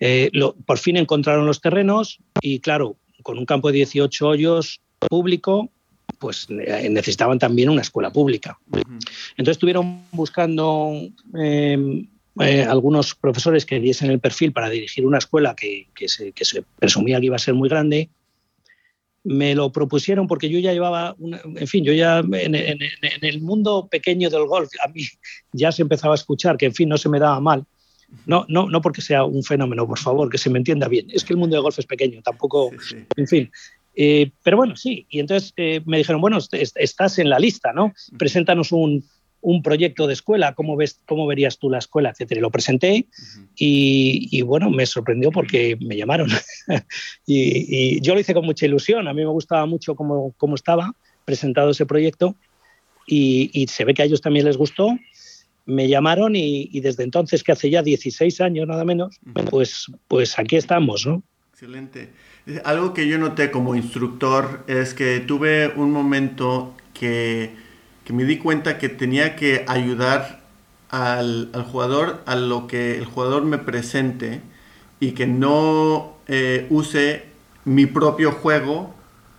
[0.00, 0.30] Eh,
[0.66, 5.70] por fin encontraron los terrenos y, claro, con un campo de 18 hoyos público,
[6.18, 8.58] pues eh, necesitaban también una escuela pública.
[8.70, 10.92] Entonces estuvieron buscando
[11.34, 12.06] em,
[12.40, 16.32] eh, algunos profesores que diesen el perfil para dirigir una escuela que, se,
[16.78, 18.10] presumía que iba a ser muy grande.
[19.22, 22.78] Me lo propusieron porque yo ya llevaba, en fin, yo ya en, en,
[23.22, 25.02] el mundo pequeño del golf, a mí
[25.52, 27.64] ya se empezaba a escuchar que, en fin, no se me daba mal.
[28.26, 31.06] No, no, no porque sea un fenómeno, por favor, que se me entienda bien.
[31.10, 32.70] Es que el mundo del golf es pequeño, tampoco,
[33.16, 33.50] en fin.
[33.96, 35.06] Eh, pero bueno, sí.
[35.08, 37.92] Y entonces eh, me dijeron, bueno, estás en la lista, ¿no?
[38.18, 39.04] Preséntanos un,
[39.62, 42.38] proyecto de escuela, ¿cómo, ves, cómo verías tú la escuela, etcétera.
[42.38, 43.06] Y lo presenté
[43.56, 46.28] y, bueno, me sorprendió porque me llamaron.
[47.26, 49.08] y, yo lo hice con mucha ilusión.
[49.08, 52.36] A mí me gustaba mucho cómo, cómo estaba presentado ese proyecto
[53.06, 54.94] y, y, se ve que a ellos también les gustó
[55.66, 59.18] me llamaron y, desde entonces, que hace ya 16 años nada menos,
[59.50, 61.22] pues, pues aquí estamos, ¿no?
[61.52, 62.10] Excelente.
[62.64, 67.54] Algo que yo noté como instructor es que tuve un momento que,
[68.04, 70.40] que me di cuenta que tenía que ayudar
[70.90, 74.40] al, al, jugador a lo que el jugador me presente
[75.00, 77.24] y que no eh, use
[77.64, 78.94] mi propio juego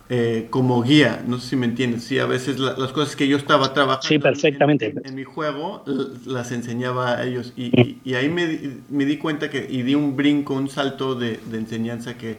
[0.08, 3.36] eh, como guía, no sé si me entiendes, sí, a veces las cosas que yo
[3.36, 4.94] estaba trabajando sí, perfectamente.
[5.04, 5.82] En, mi juego
[6.26, 10.14] las enseñaba a ellos y, y, ahí me, me, di cuenta que y di un
[10.14, 12.38] brinco, un salto de, de enseñanza que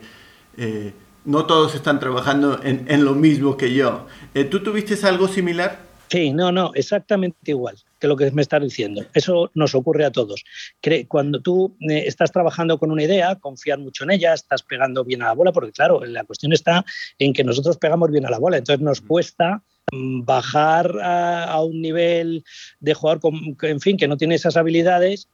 [0.56, 0.94] eh,
[1.26, 4.08] no todos están trabajando en, en, lo mismo que yo.
[4.50, 5.87] ¿Tú tuviste algo similar?
[6.10, 9.06] Sí, no, no, exactamente igual que lo que me estás diciendo.
[9.14, 10.44] Eso nos ocurre a todos.
[11.08, 15.24] Cuando tú eh, estás trabajando con una idea, confías mucho en ella, estás pegando bien
[15.24, 16.86] a la bola, porque claro, la cuestión está
[17.20, 22.44] en que nosotros pegamos bien a la bola, entonces nos cuesta bajar a, un nivel
[22.82, 23.22] de jugador,
[23.62, 25.30] en fin, que no tiene esas habilidades,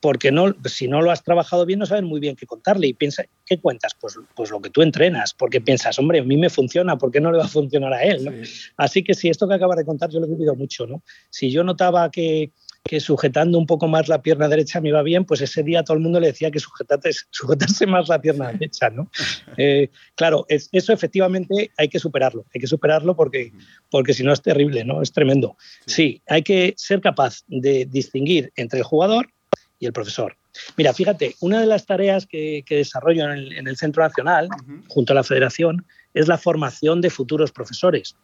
[0.00, 2.86] porque no, si no lo has trabajado bien, no sabes muy bien qué contarle.
[2.86, 3.94] Y piensa, ¿qué cuentas?
[4.00, 7.20] Pues, pues lo que tú entrenas, porque piensas, hombre, a mí me funciona, ¿por qué
[7.20, 8.48] no le va a funcionar a él?
[8.78, 11.02] Así que si esto que acabas de contar, yo lo he vivido mucho, ¿no?
[11.28, 12.52] Si yo notaba que,
[12.84, 15.96] que sujetando un poco más la pierna derecha me iba bien, pues ese día todo
[15.96, 16.60] el mundo le decía que
[17.30, 19.10] sujetarse más la pierna derecha, ¿no?
[19.56, 23.52] Eh, claro, eso efectivamente hay que superarlo, hay que superarlo porque,
[23.90, 25.02] porque si no es terrible, ¿no?
[25.02, 25.56] Es tremendo.
[25.86, 26.22] Sí.
[26.26, 29.30] hay que ser capaz de distinguir entre el jugador
[29.78, 30.36] y el profesor.
[30.76, 34.48] Mira, fíjate, una de las tareas que, desarrollo en el, Centro Nacional,
[34.88, 38.16] junto a la Federación, es la formación de futuros profesores.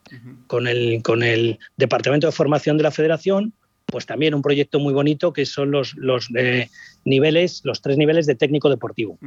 [0.48, 3.54] con, el, con el Departamento de Formación de la Federación,
[3.86, 6.68] pues también un proyecto muy bonito que son los, los eh,
[7.04, 9.18] niveles, los tres niveles de técnico deportivo.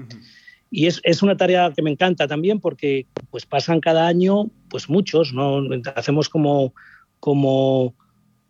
[0.70, 4.90] Y es, es, una tarea que me encanta también porque pues pasan cada año pues
[4.90, 5.62] muchos, ¿no?
[5.96, 6.74] Hacemos como,
[7.20, 7.96] como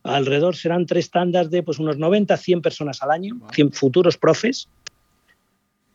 [0.04, 4.68] alrededor serán tres tandas de pues unos 90, 100 personas al año, 100 futuros profes,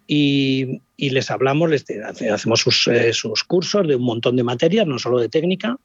[0.07, 1.85] y, y les hablamos, les,
[2.31, 5.79] hacemos sus, eh, sus, cursos de un montón de materias, no solo de técnica,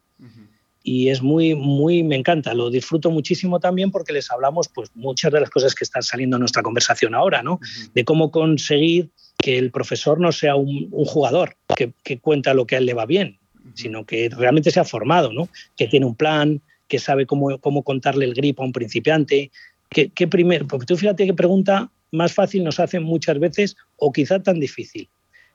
[0.83, 5.31] y es muy, muy, me encanta, lo disfruto muchísimo también porque les hablamos pues muchas
[5.31, 7.59] de las cosas que están saliendo en nuestra conversación ahora, ¿no?
[7.93, 12.65] De cómo conseguir que el profesor no sea un, un jugador que, que, cuenta lo
[12.65, 13.39] que a él le va bien,
[13.73, 15.49] sino que realmente sea formado, ¿no?
[15.75, 19.51] Que tiene un plan, que sabe cómo, cómo contarle el grip a un principiante.
[19.89, 24.11] ¿Qué, qué primer, porque tú fíjate qué pregunta más fácil nos hacen muchas veces o
[24.11, 25.09] quizá tan difícil.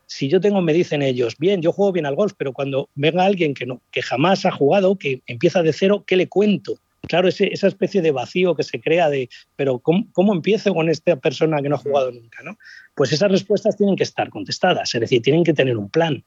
[0.06, 3.24] Si yo tengo, me dicen ellos, bien, yo juego bien al golf, pero cuando venga
[3.24, 6.78] alguien que, no, que jamás ha jugado, que empieza de cero, ¿qué le cuento?
[7.02, 10.88] Claro, ese, esa especie de vacío que se crea de, pero ¿cómo, ¿cómo, empiezo con
[10.88, 12.42] esta persona que no ha jugado nunca?
[12.42, 12.56] ¿no?
[12.94, 16.24] Pues esas respuestas tienen que estar contestadas, es decir, tienen que tener un plan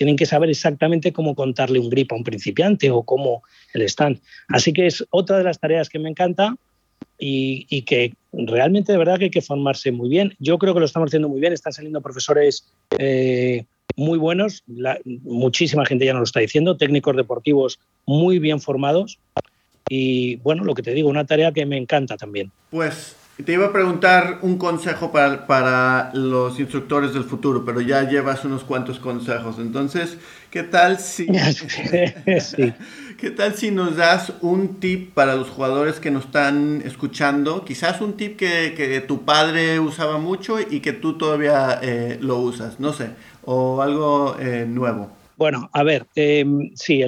[0.00, 3.42] tienen que saber exactamente cómo contarle un grip a un principiante o cómo
[3.74, 4.18] el stand.
[4.48, 6.56] Así que es otra de las tareas que me encanta
[7.18, 10.34] y, que realmente de verdad que hay que formarse muy bien.
[10.38, 13.64] Yo creo que lo estamos haciendo muy bien, están saliendo profesores eh,
[13.96, 14.64] muy buenos,
[15.22, 19.18] muchísima gente ya nos lo está diciendo, técnicos deportivos muy bien formados
[19.88, 22.52] y bueno, lo que te digo, una tarea que me encanta también.
[22.70, 28.08] Pues te iba a preguntar un consejo para, para, los instructores del futuro, pero ya
[28.08, 29.56] llevas unos cuantos consejos.
[29.58, 30.18] Entonces,
[30.50, 31.26] ¿qué tal si,
[33.20, 37.64] ¿qué tal si nos das un tip para los jugadores que nos están escuchando?
[37.64, 42.38] Quizás un tip que, que tu padre usaba mucho y que tú todavía eh, lo
[42.38, 43.10] usas, no sé,
[43.44, 45.10] o algo eh, nuevo.
[45.36, 47.02] Bueno, a ver, eh, sí,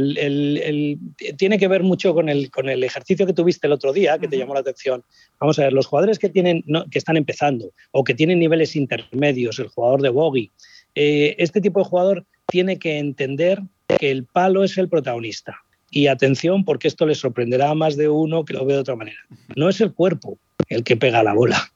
[1.36, 4.26] tiene que ver mucho con el, con el ejercicio que tuviste el otro día, que
[4.26, 5.04] te llamó la atención.
[5.38, 9.58] Vamos a ver, los jugadores que, tienen, que están empezando o que tienen niveles intermedios,
[9.58, 10.50] el jugador de bogey,
[10.94, 13.60] eh, este tipo de jugador tiene que entender
[13.98, 15.62] que el palo es el protagonista.
[15.92, 18.96] Y atención, porque esto le sorprenderá a más de uno que lo ve de otra
[18.96, 19.18] manera.
[19.54, 21.70] No es el cuerpo el que pega la bola.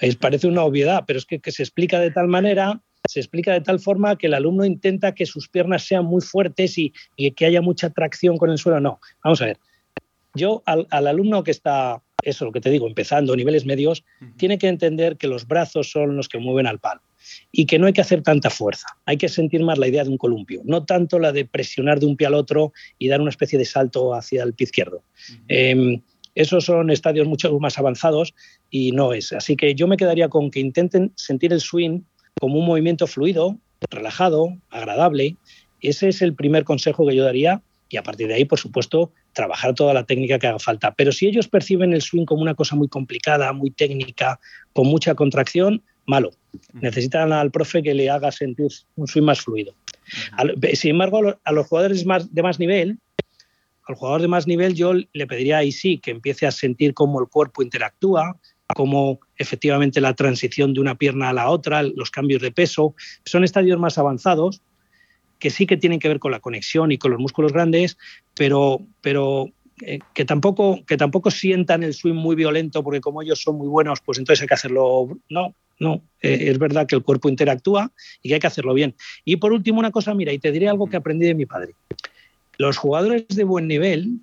[0.00, 3.52] Es, parece una obviedad, pero es que, que se explica de tal manera se explica
[3.52, 6.92] de tal forma que el alumno intenta que sus piernas sean muy fuertes y,
[7.32, 8.80] que haya mucha tracción con el suelo.
[8.80, 9.58] No, vamos a ver.
[10.34, 14.04] Yo al, alumno que está, eso lo que te digo, empezando niveles medios,
[14.36, 17.00] tiene que entender que los brazos son los que mueven al palo
[17.52, 18.86] y que no hay que hacer tanta fuerza.
[19.06, 22.06] Hay que sentir más la idea de un columpio, no tanto la de presionar de
[22.06, 25.02] un pie al otro y dar una especie de salto hacia el pie izquierdo.
[25.48, 26.02] Em,
[26.34, 28.34] esos son estadios mucho más avanzados
[28.70, 29.32] y no es.
[29.32, 32.02] Así que yo me quedaría con que intenten sentir el swing
[32.40, 33.58] como un movimiento fluido,
[33.90, 35.36] relajado, agradable.
[35.80, 39.12] Ese es el primer consejo que yo daría y a partir de ahí, por supuesto,
[39.32, 40.94] trabajar toda la técnica que haga falta.
[40.94, 44.38] Pero si ellos perciben el swing como una cosa muy complicada, muy técnica,
[44.72, 46.30] con mucha contracción, malo.
[46.74, 49.74] Necesitan al profe que le haga sentir un swing más fluido.
[50.74, 52.98] Sin embargo, a los jugadores de más nivel,
[53.86, 57.20] al jugador de más nivel yo le pediría ahí sí que empiece a sentir cómo
[57.20, 58.36] el cuerpo interactúa,
[58.74, 62.94] como efectivamente la transición de una pierna a la otra, los cambios de peso,
[63.24, 64.62] son estadios más avanzados
[65.40, 67.96] que sí que tienen que ver con la conexión y con los músculos grandes,
[68.34, 69.48] pero, pero
[69.80, 73.66] eh, que, tampoco, que tampoco sientan el swing muy violento porque como ellos son muy
[73.66, 75.18] buenos, pues entonces hay que hacerlo.
[75.30, 77.90] No, no, eh, es verdad que el cuerpo interactúa
[78.22, 78.94] y que hay que hacerlo bien.
[79.24, 81.74] Y por último, una cosa, mira, y te diré algo que aprendí de mi padre.
[82.58, 84.20] Los jugadores de buen nivel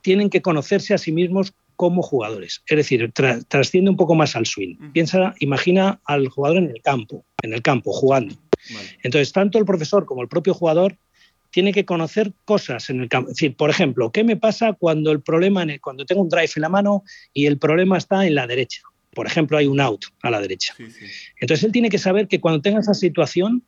[0.00, 2.62] tienen que conocerse a sí mismos como jugadores.
[2.66, 3.12] Es decir,
[3.48, 4.76] trasciende un poco más al swing.
[4.92, 8.34] Piensa, imagina al jugador en el campo, en el campo, jugando.
[9.02, 10.96] Entonces, tanto el profesor como el propio jugador
[11.50, 13.30] tiene que conocer cosas en el campo.
[13.30, 16.50] Es decir, por ejemplo, ¿qué me pasa cuando el problema, en cuando tengo un drive
[16.56, 18.82] en la mano y el problema está en la derecha?
[19.12, 20.74] Por ejemplo, hay un out a la derecha.
[21.40, 23.64] Entonces, él tiene que saber que cuando tenga esa situación,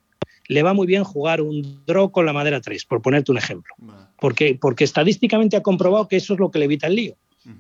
[0.48, 3.74] le va muy bien jugar un draw con la madera 3, por ponerte un ejemplo.
[4.18, 7.16] Porque, porque estadísticamente ha comprobado que eso es lo que le evita el lío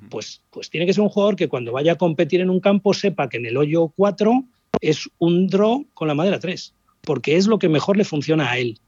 [0.08, 2.94] pues, pues tiene que ser un jugador que cuando vaya a competir en un campo
[2.94, 4.44] sepa que en el hoyo 4
[4.80, 8.58] es un draw con la madera 3, porque es lo que mejor le funciona a
[8.58, 8.78] él.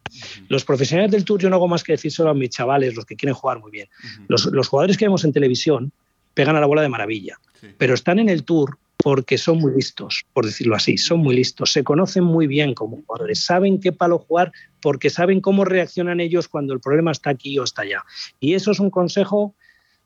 [0.49, 3.05] Los profesionales del tour, yo no hago más que decir solo a mis chavales, los
[3.05, 3.89] que quieren jugar muy bien.
[4.29, 5.93] los, jugadores que vemos en televisión,
[6.35, 7.39] pegan a la bola de maravilla.
[7.79, 11.71] Pero están en el tour porque son muy listos, por decirlo así, son muy listos,
[11.73, 16.49] se conocen muy bien como jugadores, saben qué palo jugar porque saben cómo reaccionan ellos
[16.49, 18.03] cuando el problema está aquí o está allá.
[18.41, 19.55] Y eso es un consejo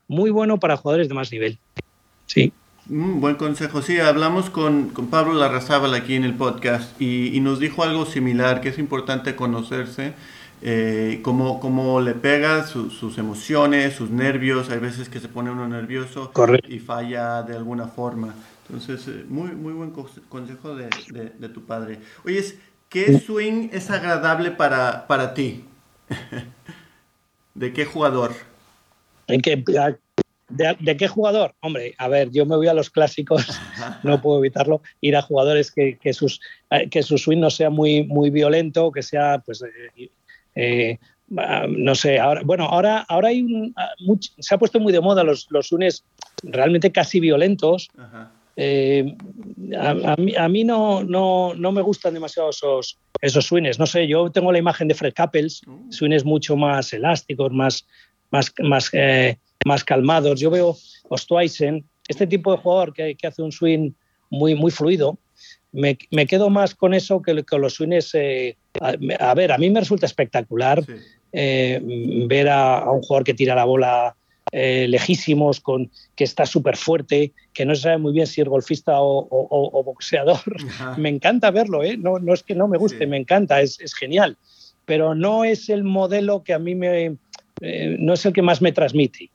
[0.09, 1.57] muy bueno para jugadores de más nivel.
[2.25, 2.51] Sí.
[2.89, 3.81] Un buen consejo.
[3.81, 8.59] Sí, hablamos con, con Pablo Larrazábal aquí en el podcast y, nos dijo algo similar,
[8.59, 10.13] que es importante conocerse,
[10.61, 14.69] eh, cómo, cómo, le pega sus emociones, sus nervios.
[14.69, 16.33] Hay veces que se pone uno nervioso
[16.67, 18.35] y falla de alguna forma.
[18.69, 20.89] Entonces, eh, muy, muy buen consejo de,
[21.39, 21.99] de, tu padre.
[22.23, 22.43] Oye,
[22.87, 25.65] ¿qué swing es agradable para, para ti?
[27.55, 28.31] ¿De qué jugador?
[29.25, 29.63] ¿En qué,
[30.49, 31.55] de, qué jugador?
[31.61, 33.47] Hombre, a ver, yo me voy a los clásicos,
[34.03, 37.71] no puedo evitarlo, ir a jugadores que, que, sus, eh, que su swing no sea
[37.71, 39.63] muy, muy violento, que sea, pues,
[40.55, 40.99] eh,
[41.69, 43.89] no sé, ahora, bueno, ahora, ahora hay ah,
[44.39, 46.03] se ha puesto muy de moda los, los swings
[46.43, 47.89] realmente casi violentos.
[48.55, 49.15] Eh,
[49.77, 53.79] a, mí, no, no, no, me gustan demasiado esos, esos swings.
[53.79, 55.91] No sé, yo tengo la imagen de Fred Couples, uh.
[55.91, 57.85] swings mucho más elásticos, más,
[58.31, 60.39] más, más, eh, más calmados.
[60.39, 60.77] Yo veo
[61.09, 63.91] Ostweisen, este tipo de jugador que, que, hace un swing
[64.29, 65.17] muy, muy fluido.
[65.71, 68.13] Me, me quedo más con eso que con los swings.
[68.15, 70.83] Eh, a, ver, a mí me resulta espectacular
[71.31, 74.15] ver a, a, un jugador que tira la bola
[74.51, 78.47] eh, lejísimos, con, que está súper fuerte, que no se sabe muy bien si es
[78.47, 80.39] golfista o, boxeador.
[80.97, 81.97] Me encanta verlo, ¿eh?
[81.97, 84.37] no, no, es que no me guste, me encanta, es, es, genial.
[84.85, 87.17] Pero no es el modelo que a mí me.
[87.61, 89.29] Eh, no es el que más me transmite.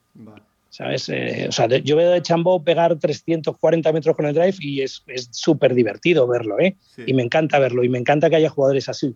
[0.68, 1.08] ¿Sabes?
[1.48, 5.72] o sea, yo veo de Chambó pegar 340 metros con el drive y es súper
[5.72, 6.74] divertido verlo, ¿eh?
[7.06, 9.14] Y me encanta verlo y me encanta que haya jugadores así.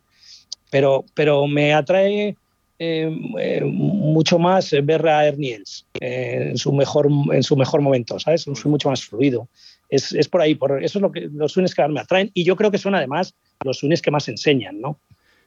[0.71, 2.37] Pero, pero me atrae
[2.79, 8.21] eh, eh, mucho más ver a Erniels eh, en, su mejor, en su mejor momento,
[8.21, 8.47] ¿sabes?
[8.47, 9.49] Es mucho más fluido.
[9.89, 12.45] Es, es, por ahí, por, eso es lo que los swings que me atraen y
[12.45, 15.01] yo creo que son además los swings que más enseñan, ¿no?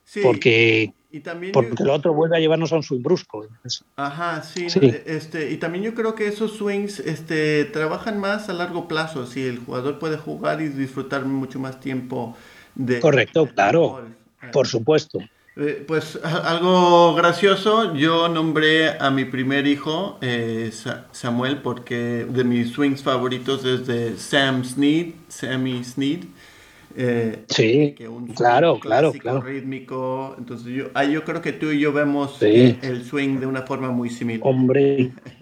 [0.04, 3.48] Sí, porque, y también porque el otro vuelve a llevarnos a un swing brusco.
[3.96, 4.68] Ajá, sí,
[5.06, 9.44] Este, y también yo creo que esos swings este, trabajan más a largo plazo, si
[9.44, 12.36] el jugador puede jugar y disfrutar mucho más tiempo
[12.76, 13.00] de...
[13.00, 14.06] Correcto, claro,
[14.52, 15.20] por supuesto.
[15.58, 20.72] Eh, pues algo gracioso, yo nombré a mi primer hijo eh,
[21.12, 26.24] Samuel porque de mis swings favoritos es de Sam Sneed, Sammy Sneed.
[26.96, 27.96] Eh, sí,
[28.36, 29.42] claro, claro, claro.
[29.42, 30.36] rítmico.
[30.38, 33.92] Entonces yo, ah, yo creo que tú y yo vemos el swing de una forma
[33.92, 34.42] muy similar.
[34.44, 35.12] Hombre.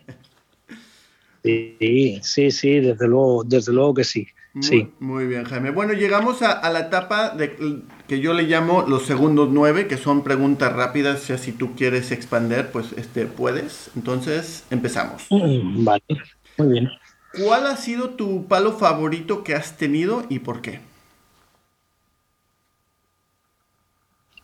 [1.79, 4.27] sí, sí, sí, desde luego, desde luego que sí.
[4.53, 4.91] Muy, sí.
[4.99, 5.71] muy bien, Jaime.
[5.71, 10.23] Bueno, llegamos a, la etapa de, que yo le llamo los segundos nueve, que son
[10.23, 11.27] preguntas rápidas.
[11.27, 13.91] Ya si tú quieres expander, pues este, puedes.
[13.95, 15.27] Entonces, empezamos.
[15.29, 16.03] Mm, vale,
[16.57, 16.89] muy bien.
[17.33, 20.79] ¿Cuál ha sido tu palo favorito que has tenido y por qué?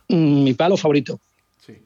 [0.08, 1.20] Mm, mi palo favorito.
[1.58, 1.82] Sí.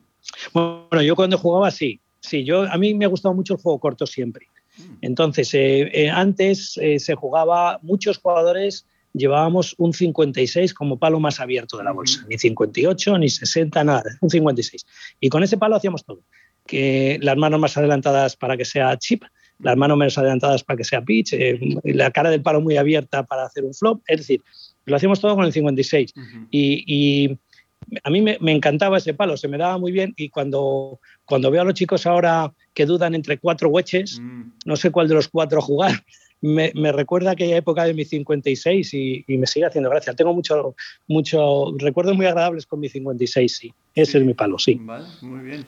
[0.52, 2.00] Bueno, yo cuando jugaba sí.
[2.20, 4.46] Sí, yo a mí me ha gustado mucho el juego corto siempre.
[4.76, 4.82] Mm.
[5.02, 11.40] Entonces, eh, eh, antes eh, se jugaba, muchos jugadores llevábamos un 56 como palo más
[11.40, 14.86] abierto de la bolsa, ni 58, ni 60, nada, un 56.
[15.20, 16.22] Y con ese palo hacíamos todo,
[16.66, 19.24] que las manos más adelantadas para que sea chip,
[19.58, 21.34] las manos menos adelantadas para que sea pitch,
[21.84, 24.42] la cara del palo muy abierta para hacer un flop, es decir,
[24.86, 26.12] lo hacíamos todo con el 56.
[26.50, 27.36] y,
[28.04, 31.62] a mí me, encantaba ese palo, se me daba muy bien y cuando, cuando veo
[31.62, 34.42] a los chicos ahora que dudan entre cuatro hueches, mm.
[34.64, 36.04] no sé cuál de los cuatro jugar,
[36.40, 40.14] me, recuerda aquella época de mi 56 y, y, me sigue haciendo gracia.
[40.14, 40.74] Tengo mucho,
[41.06, 43.74] mucho recuerdos muy agradables con mi 56, sí.
[43.94, 44.78] Ese es mi palo, sí.
[44.80, 45.66] Vale, muy bien.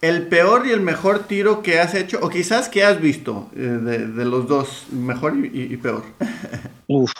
[0.00, 3.60] El peor y el mejor tiro que has hecho, o quizás que has visto, eh,
[3.60, 6.04] de, los dos, mejor y, y peor.
[6.86, 7.12] Uf,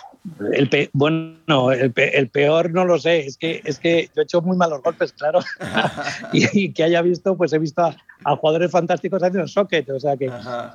[0.53, 4.57] el bueno, el, peor no lo sé, es que, es que yo he hecho muy
[4.57, 5.41] malos golpes, claro.
[6.33, 10.31] y, que haya visto, pues he visto a, jugadores fantásticos haciendo socket, o sea que,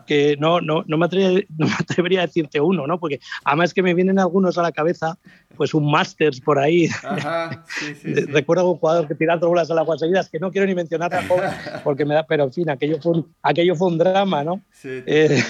[0.05, 2.99] que no, no, no, me atrevería, a decirte uno, ¿no?
[2.99, 5.17] Porque además que me vienen algunos a la cabeza,
[5.56, 6.89] pues un Masters por ahí.
[8.04, 11.49] Recuerdo un jugador que tiraba bolas a las seguidas, que no quiero ni mencionar joven,
[11.84, 14.62] porque me da, pero en fin, aquello fue un, aquello fue un drama, ¿no?
[14.84, 15.41] Eh,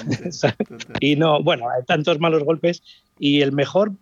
[1.00, 2.82] y no, bueno, hay tantos malos golpes
[3.18, 3.92] y el mejor,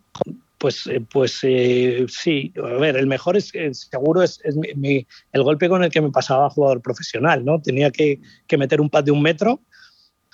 [0.58, 5.84] pues, eh, pues eh, sí, a ver, el mejor es, seguro es, el golpe con
[5.84, 7.60] el que me pasaba a jugador profesional, ¿no?
[7.60, 8.20] Tenía que,
[8.56, 9.60] meter un pad de un metro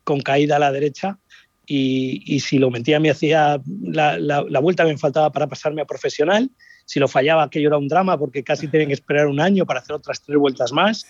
[0.05, 1.19] con caída a la derecha
[1.67, 6.51] y, si lo metía me hacía la, la, vuelta me faltaba para pasarme a profesional.
[6.85, 9.81] Si lo fallaba, aquello era un drama porque casi tienen que esperar un año para
[9.81, 11.07] hacer otras tres vueltas más.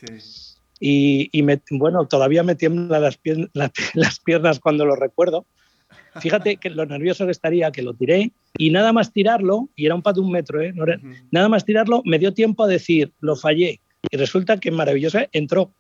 [0.81, 3.19] y, me, bueno, todavía me tiemblan las,
[3.95, 5.47] las piernas cuando lo recuerdo.
[6.21, 9.95] Fíjate que lo nervioso que estaría que lo tiré y nada más tirarlo, y era
[9.95, 10.73] un pat de un metro, ¿eh?
[11.31, 13.81] nada más tirarlo, me dio tiempo a decir, lo fallé.
[14.11, 15.73] Y resulta que maravillosa entró.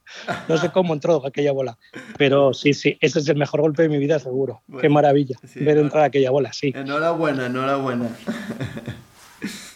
[0.48, 1.78] No sé cómo entró aquella bola.
[2.18, 4.62] Pero sí, sí, ese es el mejor golpe de mi vida, seguro.
[4.80, 6.72] Qué maravilla ver entrar aquella bola, sí.
[6.74, 8.08] Enhorabuena, enhorabuena.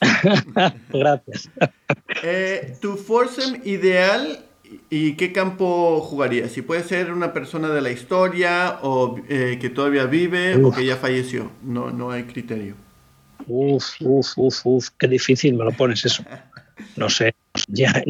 [0.92, 1.48] Gracias.
[2.22, 4.44] Eh, ¿Tu foursome ideal
[4.88, 6.48] ¿Y qué campo jugaría?
[6.48, 10.84] Si puede ser una persona de la historia o eh, que todavía vive o que
[10.84, 11.50] ya falleció.
[11.62, 12.74] No, no hay criterio.
[13.46, 16.24] Uf, uf, uf, uf, qué difícil me lo pones eso.
[16.96, 17.34] No sé.
[17.68, 18.02] Ya,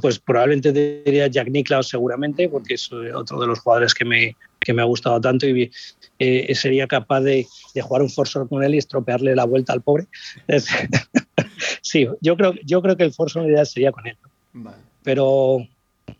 [0.00, 0.72] pues probablemente
[1.04, 4.86] diría Jack Nicklaus seguramente, porque es otro de los jugadores que me, que me ha
[4.86, 5.70] gustado tanto y
[6.18, 9.82] eh, sería capaz de, de, jugar un Forza con él y estropearle la vuelta al
[9.82, 10.06] pobre.
[11.82, 14.16] sí, yo creo, yo creo que el Forza ideal sería con él.
[14.52, 14.76] Vale.
[15.02, 15.66] Pero,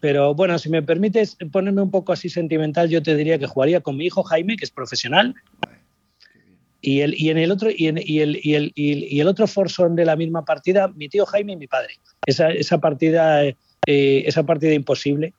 [0.00, 3.80] pero bueno, si me permites ponerme un poco así sentimental, yo te diría que jugaría
[3.80, 5.34] con mi hijo Jaime, que es profesional.
[6.84, 9.94] Y, el, y en el otro y, y, el, y, el, y el otro Forson
[9.94, 11.94] de la misma partida, mi tío Jaime y mi padre.
[12.26, 13.54] Esa, esa partida, eh,
[13.86, 15.32] esa partida imposible,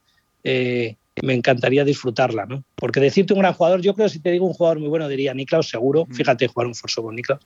[0.45, 2.63] eh, me encantaría disfrutarla, ¿no?
[2.75, 5.07] Porque decirte un gran jugador, yo creo que si te digo un jugador muy bueno,
[5.07, 6.05] diría Niklaus, seguro.
[6.05, 6.13] Mm.
[6.13, 7.41] Fíjate jugar un Forzo con Niklaus.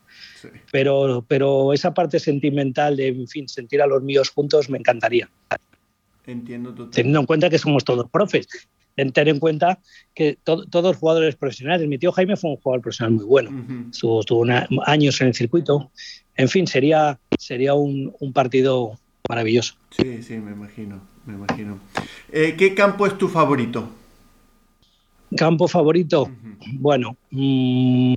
[0.72, 5.28] Pero, pero esa parte sentimental de, en fin, sentir a los míos juntos, me encantaría.
[6.24, 6.94] Entiendo totalmente.
[6.94, 8.46] Teniendo en cuenta que somos todos profes.
[9.12, 9.78] Tener en cuenta
[10.12, 11.86] que todos jugadores profesionales.
[11.86, 13.50] Mi tío Jaime fue un jugador profesional muy bueno.
[13.90, 14.44] Estuvo,
[14.84, 15.90] años en el circuito.
[16.36, 19.74] En fin, sería, sería un, partido maravilloso.
[19.90, 21.00] Sí, sí, me imagino.
[21.26, 21.78] Me imagino.
[22.32, 23.88] Eh, ¿Qué campo es tu favorito?
[25.36, 26.30] Campo favorito.
[26.72, 28.14] Bueno, mm,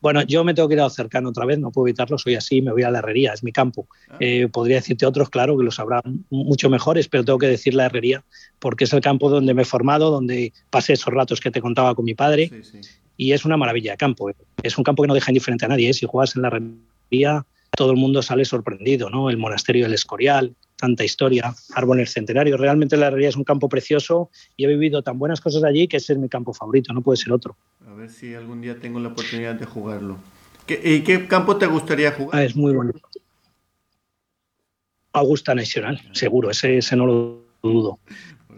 [0.00, 2.62] bueno, yo me tengo que ir al cercano otra vez, no puedo evitarlo, soy así,
[2.62, 3.86] me voy a la herrería, es mi campo.
[4.08, 4.16] Ah.
[4.20, 7.86] Eh, podría decirte otros, claro, que los habrá mucho mejores, pero tengo que decir la
[7.86, 8.24] herrería,
[8.58, 11.94] porque es el campo donde me he formado, donde pasé esos ratos que te contaba
[11.94, 12.50] con mi padre,
[13.16, 14.30] y es una maravilla de campo.
[14.30, 14.34] Eh.
[14.62, 15.94] Es un campo que no deja indiferente a nadie, ¿eh?
[15.94, 17.44] si juegas en la herrería,
[17.76, 19.30] todo el mundo sale sorprendido, ¿no?
[19.30, 22.58] El monasterio del Escorial, tanta historia, árboles centenarios.
[22.58, 25.98] Realmente la herrería es un campo precioso y he vivido tan buenas cosas allí que
[25.98, 27.56] ese es mi campo favorito, no puede ser otro.
[27.86, 30.18] A ver si algún día tengo la oportunidad de jugarlo.
[30.66, 32.40] ¿Y qué campo te gustaría jugar?
[32.40, 33.00] Ah, es muy bonito.
[35.12, 37.98] Augusta Nacional, seguro, ese, ese no lo dudo.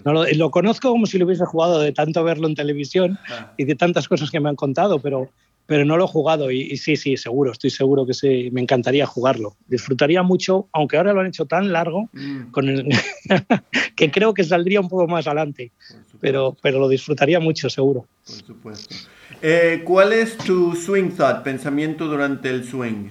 [0.04, 3.52] lo, conozco como si lo hubiese jugado de tanto verlo en televisión ah.
[3.56, 5.30] y de tantas cosas que me han contado, pero,
[5.66, 9.06] pero no lo he jugado y, sí, sí, seguro, estoy seguro que sí, me encantaría
[9.06, 9.56] jugarlo.
[9.68, 12.50] Disfrutaría mucho, aunque ahora lo han hecho tan largo, mm.
[12.50, 12.66] con
[13.96, 15.72] que creo que saldría un poco más adelante,
[16.20, 18.06] pero, pero lo disfrutaría mucho, seguro.
[18.26, 18.94] Por supuesto.
[19.40, 23.10] Eh, ¿Cuál es tu swing thought, pensamiento durante el swing?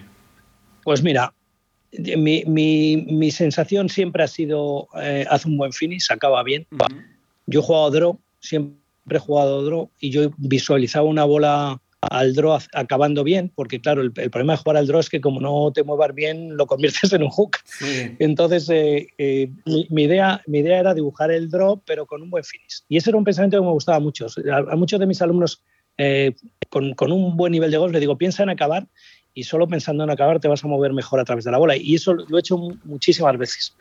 [0.83, 1.33] Pues mira,
[1.91, 6.67] mi, mi, mi sensación siempre ha sido, eh, hace un buen finish, acaba bien.
[7.47, 8.77] Yo he jugado draw, siempre
[9.09, 14.11] he jugado draw y yo visualizaba una bola al draw acabando bien, porque claro, el,
[14.11, 17.23] problema de jugar al draw es que como no te muevas bien, lo conviertes en
[17.23, 17.57] un hook.
[18.19, 19.51] Entonces, eh,
[19.89, 22.83] mi, idea, mi idea era dibujar el draw, pero con un buen finish.
[22.89, 24.27] Y ese era un pensamiento que me gustaba mucho.
[24.51, 25.63] a muchos de mis alumnos
[25.97, 26.33] eh,
[26.69, 28.87] con, un buen nivel de golf, le digo, piensa en acabar
[29.33, 31.75] y solo pensando en acabar te vas a mover mejor a través de la bola.
[31.77, 33.75] Y eso lo he hecho muchísimas veces.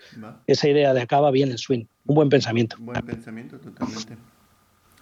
[0.47, 2.77] Esa idea de acaba bien el swing, un buen pensamiento.
[2.79, 4.17] Buen pensamiento, totalmente.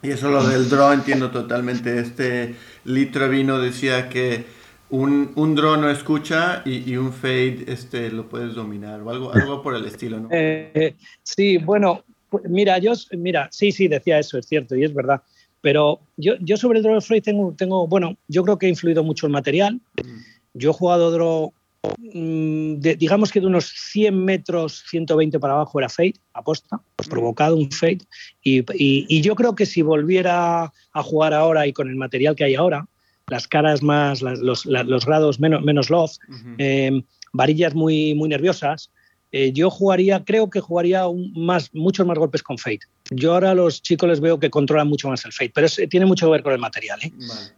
[0.02, 1.98] Y eso lo del draw entiendo totalmente.
[1.98, 4.44] Este litro vino decía que
[4.90, 9.62] un, un draw no escucha y, un fade este, lo puedes dominar o algo, algo
[9.62, 10.28] por el estilo, ¿no?
[10.30, 12.04] Eh, sí, bueno,
[12.48, 15.22] mira, yo, mira, sí, sí, decía eso, es cierto, y es verdad.
[15.60, 19.02] Pero yo, yo sobre el draw Freud tengo, tengo, bueno, yo creo que ha influido
[19.02, 19.80] mucho el material.
[20.02, 20.18] Mm.
[20.54, 21.52] Yo he jugado draw,
[21.98, 27.56] mm, digamos que de unos 100 metros, 120 para abajo era fade, aposta, pues provocado
[27.56, 28.00] un fade.
[28.42, 32.44] Y, y, yo creo que si volviera a jugar ahora y con el material que
[32.44, 32.86] hay ahora,
[33.28, 36.12] las caras más, los, los, grados menos, menos love,
[36.58, 37.02] eh,
[37.32, 38.90] varillas muy, muy nerviosas,
[39.30, 41.04] eh, yo jugaría, creo que jugaría
[41.34, 42.80] más, muchos más golpes con Fate.
[43.10, 46.06] Yo ahora a los chicos les veo que controlan mucho más el Fate, pero tiene
[46.06, 46.98] mucho que ver con el material.
[47.02, 47.12] ¿eh?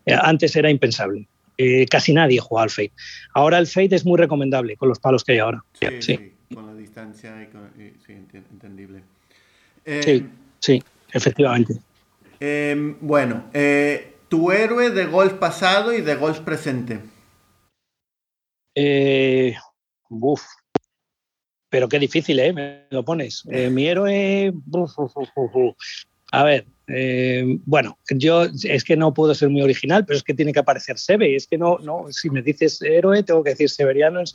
[0.06, 1.28] Eh, antes era impensable.
[1.90, 2.92] Casi nadie jugaba al Fate.
[3.34, 5.64] Ahora el Fate es muy recomendable con los palos que hay ahora.
[6.00, 8.12] Sí, con la distancia y sí,
[8.52, 9.02] entendible.
[9.84, 10.26] sí,
[10.58, 10.82] sí,
[11.12, 11.74] efectivamente.
[13.00, 13.44] bueno,
[14.28, 17.00] tu héroe de golf pasado y de golf presente.
[20.08, 20.42] Uf,
[21.70, 22.52] pero qué difícil, ¿eh?
[22.52, 23.44] Me lo pones.
[23.48, 24.52] Eh, mi héroe.
[26.32, 30.34] A ver, Eh, bueno, yo es que no puedo ser muy original, pero es que
[30.34, 31.36] tiene que aparecer Sebe.
[31.36, 34.26] Es que no, no, si me dices héroe, tengo que decir Severiano en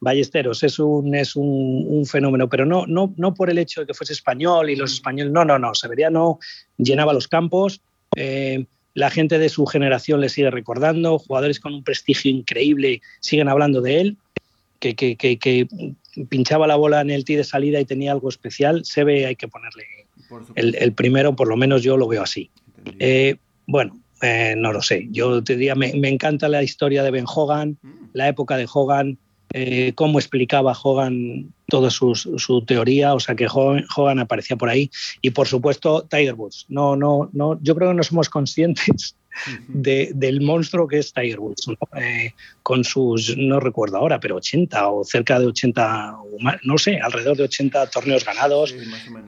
[0.00, 3.94] Ballesteros es un, es un, fenómeno, pero no, no, no por el hecho de que
[3.94, 5.74] fuese español y los españoles, no, no, no.
[5.74, 6.38] Severiano
[6.78, 7.80] llenaba los campos.
[8.16, 8.64] Eh,
[8.94, 13.80] la gente de su generación le sigue recordando, jugadores con un prestigio increíble siguen hablando
[13.80, 14.16] de él,
[14.78, 15.68] que, que, que,
[16.28, 18.84] pinchaba la bola en el tee de salida y tenía algo especial.
[18.84, 20.03] Sebe hay que ponerle
[20.54, 22.50] el, primero, por lo menos yo lo veo así.
[22.98, 25.08] Eh, bueno, eh, no lo sé.
[25.10, 27.88] Yo te diría, me, encanta la historia de Ben Hogan, mm.
[28.12, 29.18] la época de Hogan,
[29.52, 34.90] eh, cómo explicaba Hogan toda su, teoría, o sea que Hogan, aparecía por ahí.
[35.22, 36.66] Y por supuesto, Tiger Woods.
[36.68, 39.16] No, no, no, yo creo que no somos conscientes
[39.68, 41.66] del monstruo que es Tiger Woods,
[42.62, 46.16] con sus, no recuerdo ahora, pero 80 o cerca de 80,
[46.62, 48.74] no sé, alrededor de 80 torneos ganados,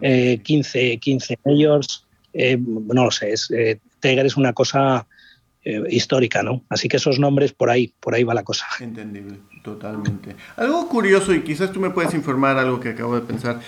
[0.00, 2.04] 15, 15 majors,
[2.66, 5.06] no lo sé, es, eh, Tiger es una cosa
[5.64, 6.62] eh, histórica, ¿no?
[6.68, 8.66] Así que esos nombres por ahí, por ahí va la cosa.
[8.78, 10.36] Entendible, totalmente.
[10.56, 13.60] Algo curioso, y quizás tú me puedes informar algo que acabo de pensar.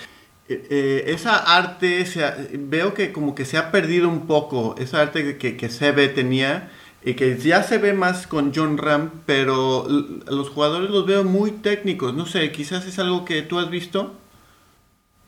[0.49, 2.05] Eh, esa arte,
[2.53, 6.71] veo que como que se ha perdido un poco, esa arte que, que Sebe tenía
[7.03, 11.51] y que ya se ve más con John Ram, pero los jugadores los veo muy
[11.51, 14.15] técnicos, no sé, quizás es algo que tú has visto.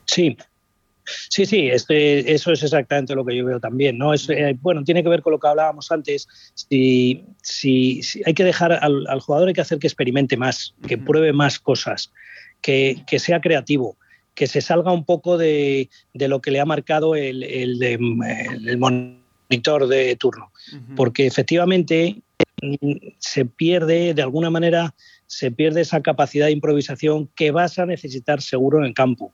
[0.05, 0.35] Sí,
[1.29, 3.97] Sí, sí, este, eso es exactamente lo que yo veo también.
[3.97, 4.13] ¿no?
[4.13, 6.27] Es, eh, bueno, tiene que ver con lo que hablábamos antes.
[6.53, 11.33] Si, si, hay que dejar al, jugador, hay que hacer que experimente más, que pruebe
[11.33, 12.11] más cosas,
[12.61, 13.97] que, que sea creativo
[14.35, 20.15] que se salga un poco de, lo que le ha marcado el, el, monitor de
[20.15, 20.51] turno.
[20.95, 22.21] Porque efectivamente
[22.61, 24.95] mm, se pierde, de alguna manera,
[25.27, 29.33] se pierde esa capacidad de improvisación que vas a necesitar seguro en el campo.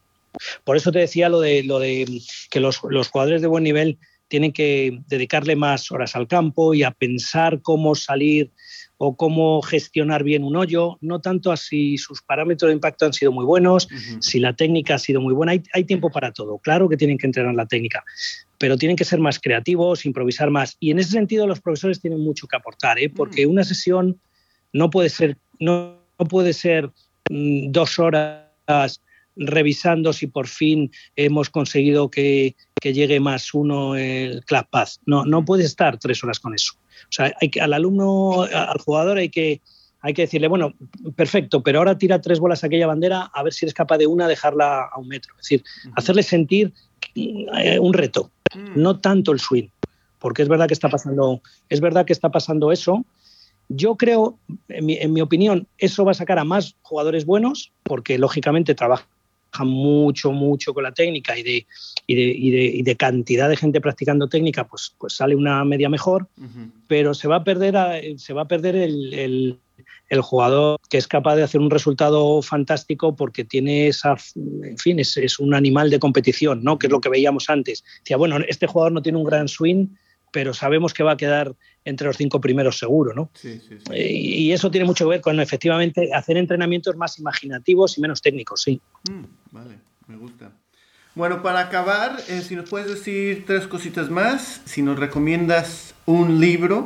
[0.63, 3.97] Por eso te decía lo de, lo de que los, los jugadores de buen nivel
[4.27, 8.51] tienen que dedicarle más horas al campo y a pensar cómo salir
[8.97, 13.13] o cómo gestionar bien un hoyo, no tanto a si sus parámetros de impacto han
[13.13, 13.87] sido muy buenos,
[14.19, 15.53] si la técnica ha sido muy buena.
[15.73, 16.57] Hay, tiempo para todo.
[16.57, 18.03] Claro que tienen que entrenar la técnica,
[18.57, 20.75] pero tienen que ser más creativos, improvisar más.
[20.79, 23.09] Y en ese sentido los profesores tienen mucho que aportar, ¿eh?
[23.09, 23.51] porque mm.
[23.51, 24.19] una sesión
[24.73, 26.91] no puede ser, no, puede ser
[27.29, 29.01] mm, dos horas
[29.37, 34.91] revisando si por fin hemos conseguido que, llegue más uno el Path.
[35.05, 36.73] No, no puedes estar tres horas con eso.
[36.77, 39.61] O sea, hay que, al alumno, al jugador hay que,
[39.99, 40.73] hay que decirle, bueno,
[41.15, 44.07] perfecto, pero ahora tira tres bolas a aquella bandera a ver si eres capaz de
[44.07, 45.33] una dejarla a un metro.
[45.35, 45.63] Es decir,
[45.95, 46.73] hacerle sentir
[47.15, 48.81] eh, un reto, mm.
[48.81, 49.67] no tanto el swing,
[50.19, 53.05] porque es verdad que está pasando, es verdad que está pasando eso.
[53.69, 57.73] Yo creo, en mi, en mi opinión, eso va a sacar a más jugadores buenos,
[57.83, 59.07] porque lógicamente trabajan
[59.63, 61.67] mucho, mucho con la técnica y de,
[62.05, 65.63] y de, y de, y de cantidad de gente practicando técnica, pues, pues sale una
[65.65, 66.27] media mejor,
[66.87, 67.75] pero se va a perder,
[68.19, 69.59] se va a perder el, el,
[70.09, 74.99] el, jugador que es capaz de hacer un resultado fantástico porque tiene esa, en fin,
[74.99, 76.79] es, es, un animal de competición, ¿no?
[76.79, 77.83] que es lo que veíamos antes.
[77.99, 79.87] Decía, bueno, este jugador no tiene un gran swing,
[80.37, 83.31] pero sabemos que va a quedar entre los cinco primeros seguro, ¿no?
[83.33, 83.91] Sí, sí, sí.
[83.91, 88.21] Eh, y eso tiene mucho que ver con efectivamente hacer entrenamientos más imaginativos y menos
[88.21, 88.79] técnicos, sí.
[89.09, 90.51] Mm, vale, me gusta.
[91.15, 96.39] Bueno, para acabar, eh, si nos puedes decir tres cositas más, si nos recomiendas un
[96.39, 96.85] libro,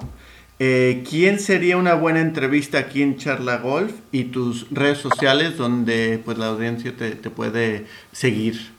[0.58, 6.22] eh, ¿quién sería una buena entrevista aquí en Charla Golf y tus redes sociales donde
[6.24, 8.72] pues la audiencia te, te puede seguir?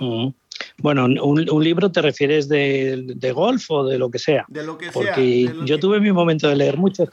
[0.00, 0.30] Mm.
[0.78, 4.44] Bueno, un, libro te refieres de, golf o de lo que sea.
[4.48, 7.08] De lo que Porque yo tuve mi momento de leer muchos.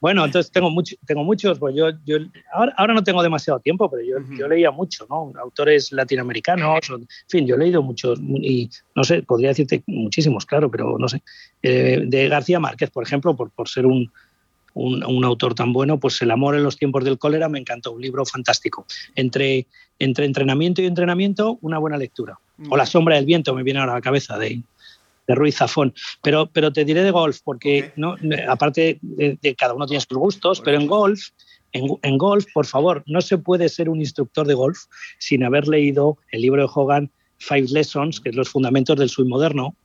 [0.00, 2.18] Bueno, entonces tengo, mucho, tengo muchos, pues yo, yo
[2.52, 5.32] ahora, ahora, no tengo demasiado tiempo, pero yo, yo, leía mucho, ¿no?
[5.40, 10.70] Autores latinoamericanos, en fin, yo he leído muchos y no sé, podría decirte muchísimos, claro,
[10.70, 11.22] pero no sé.
[11.62, 14.12] Eh, de García Márquez, por ejemplo, por, por ser un,
[14.74, 18.02] un, autor tan bueno, pues El amor en los tiempos del cólera me encantó, un
[18.02, 18.86] libro fantástico.
[19.14, 19.66] Entre,
[19.98, 22.38] entre entrenamiento y entrenamiento, una buena lectura.
[22.68, 24.62] O La sombra del viento me viene ahora a la cabeza de,
[25.26, 25.94] de Ruiz Zafón.
[26.22, 28.16] Pero, pero te diré de golf, porque no,
[28.48, 31.28] aparte de, cada uno tiene sus gustos, pero en golf,
[31.72, 34.78] en, en, golf, por favor, no se puede ser un instructor de golf
[35.18, 39.28] sin haber leído el libro de Hogan, Five Lessons, que es los fundamentos del swing
[39.28, 39.76] moderno.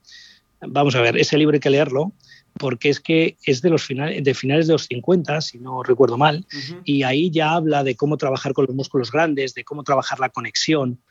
[0.62, 2.14] Vamos a ver, ese libro hay que leerlo
[2.58, 6.18] porque es que es de los finales de finales de los 50, si no recuerdo
[6.18, 6.46] mal,
[6.84, 10.30] y ahí ya habla de cómo trabajar con los músculos grandes, de cómo trabajar la
[10.30, 11.02] conexión.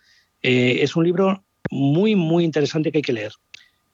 [0.42, 3.32] Eh, es un libro muy, muy interesante que hay que leer.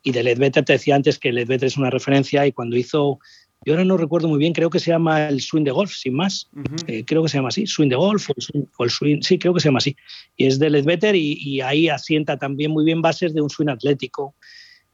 [0.03, 3.19] Y de Ledbetter te decía antes que Ledbetter es una referencia y cuando hizo
[3.65, 6.15] yo ahora no recuerdo muy bien, creo que se llama el swing de golf, sin
[6.15, 6.49] más.
[6.87, 9.61] Eh, creo que se llama así, swing de golf o el, swing, sí, creo que
[9.61, 9.97] se llama así.
[10.37, 13.69] Y es de Ledbetter y, y, ahí asienta también muy bien bases de un swing
[13.69, 14.35] atlético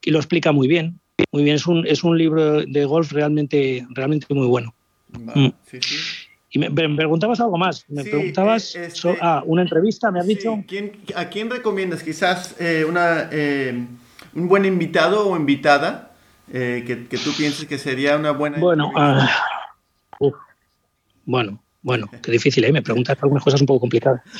[0.02, 0.98] y lo explica muy bien.
[1.32, 4.74] Muy bien, es un, es un libro de golf realmente, realmente muy bueno.
[5.12, 5.48] Mm.
[5.66, 5.96] sí, sí.
[6.52, 7.84] Y me, preguntabas algo más.
[7.88, 10.62] Me preguntabas eh, este, ah, una entrevista, me has dicho.
[11.16, 12.02] ¿A quién recomiendas?
[12.02, 13.28] Quizás eh, una,
[14.34, 16.12] un buen invitado o invitada
[16.52, 18.58] eh, que, tú pienses que sería una buena...
[18.58, 19.28] Bueno, ah,
[21.24, 22.72] bueno, bueno, qué difícil, ¿eh?
[22.72, 24.22] Me preguntas algunas cosas un poco complicadas.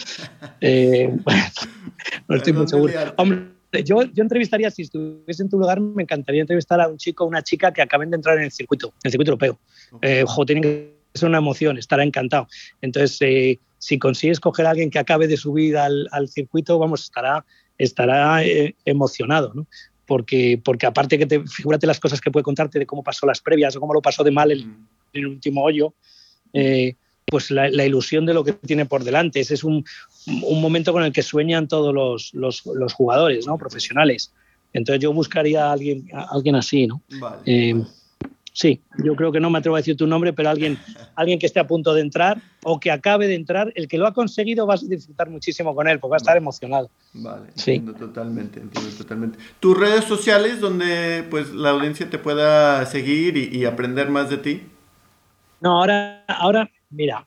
[0.65, 1.11] Eh,
[2.29, 2.93] no estoy muy seguro.
[3.17, 3.49] Hombre,
[3.85, 7.27] yo, yo entrevistaría, si estuviese en tu lugar, me encantaría entrevistar a un chico o
[7.27, 9.59] una chica que acaben de entrar en el circuito, en el circuito europeo.
[10.01, 12.49] Eh, ojo, tiene que ser una emoción, estará encantado.
[12.81, 17.45] Entonces, si consigues coger a alguien que acabe de subir al, al circuito, vamos, estará,
[17.79, 18.43] estará
[18.85, 19.67] emocionado, ¿no?
[20.07, 23.41] porque, porque aparte que te figúrate las cosas que puede contarte de cómo pasó las
[23.41, 24.87] previas o cómo lo pasó de mal el, mm.
[25.15, 25.95] el último hoyo,
[26.53, 29.41] eh, pues la, ilusión de lo que tiene por delante.
[29.41, 29.85] Ese es un,
[30.27, 33.57] un momento con el que sueñan todos los, los, los, jugadores ¿no?
[33.57, 34.33] profesionales.
[34.75, 37.03] Entonces yo buscaría a alguien, a alguien así, ¿no?
[37.47, 37.83] Eh,
[38.55, 40.78] Sí, yo creo que no me atrevo a decir tu nombre, pero alguien,
[41.16, 44.07] alguien que esté a punto de entrar o que acabe de entrar, el que lo
[44.07, 46.90] ha conseguido vas a disfrutar muchísimo con él, porque va a estar emocionado.
[47.14, 49.38] Vale, entiendo totalmente, entiendo totalmente.
[49.59, 54.62] Tus redes sociales donde pues la audiencia te pueda seguir y, aprender más de ti.
[55.61, 57.26] No, ahora, ahora, mira,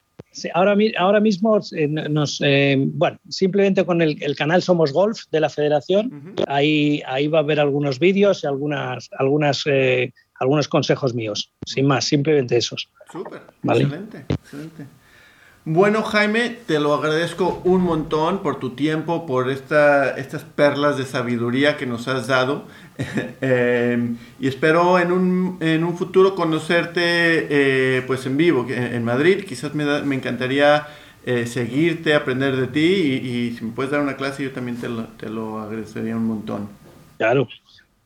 [0.53, 5.49] ahora, ahora mismo eh, nos, eh, bueno, simplemente con el, canal Somos Golf de la
[5.49, 11.51] Federación, ahí, ahí va a haber algunos vídeos y algunas, algunas eh, algunos consejos míos,
[11.65, 12.89] sin más, simplemente esos.
[13.11, 14.85] Súper, excelente, excelente.
[15.67, 21.05] Bueno, Jaime, te lo agradezco un montón por tu tiempo, por esta, estas perlas de
[21.05, 22.65] sabiduría que nos has dado.
[23.41, 27.01] Em, y espero en un, en un futuro conocerte
[27.49, 29.43] eh, pues en vivo, en, Madrid.
[29.43, 30.87] Quizás me, me encantaría
[31.25, 34.77] eh, seguirte, aprender de ti y, y, si me puedes dar una clase yo también
[34.77, 36.69] te lo, te lo agradecería un montón.
[37.17, 37.47] Claro,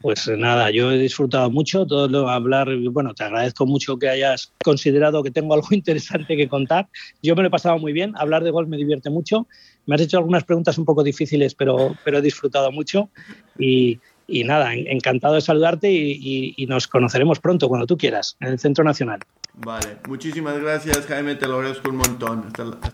[0.01, 4.53] pues nada, yo he disfrutado mucho todo lo hablar, bueno, te agradezco mucho que hayas
[4.63, 6.87] considerado que tengo algo interesante que contar.
[7.21, 9.47] Yo me lo he pasado muy bien, hablar de golf me divierte mucho.
[9.85, 13.09] Me has hecho algunas preguntas un poco difíciles, pero, pero he disfrutado mucho
[13.57, 18.49] y, y nada, encantado de saludarte y, y, nos conoceremos pronto, cuando tú quieras, en
[18.49, 19.19] el Centro Nacional.
[19.55, 22.45] Vale, muchísimas gracias Jaime, te lo agradezco un montón.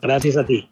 [0.01, 0.67] Gracias a ti.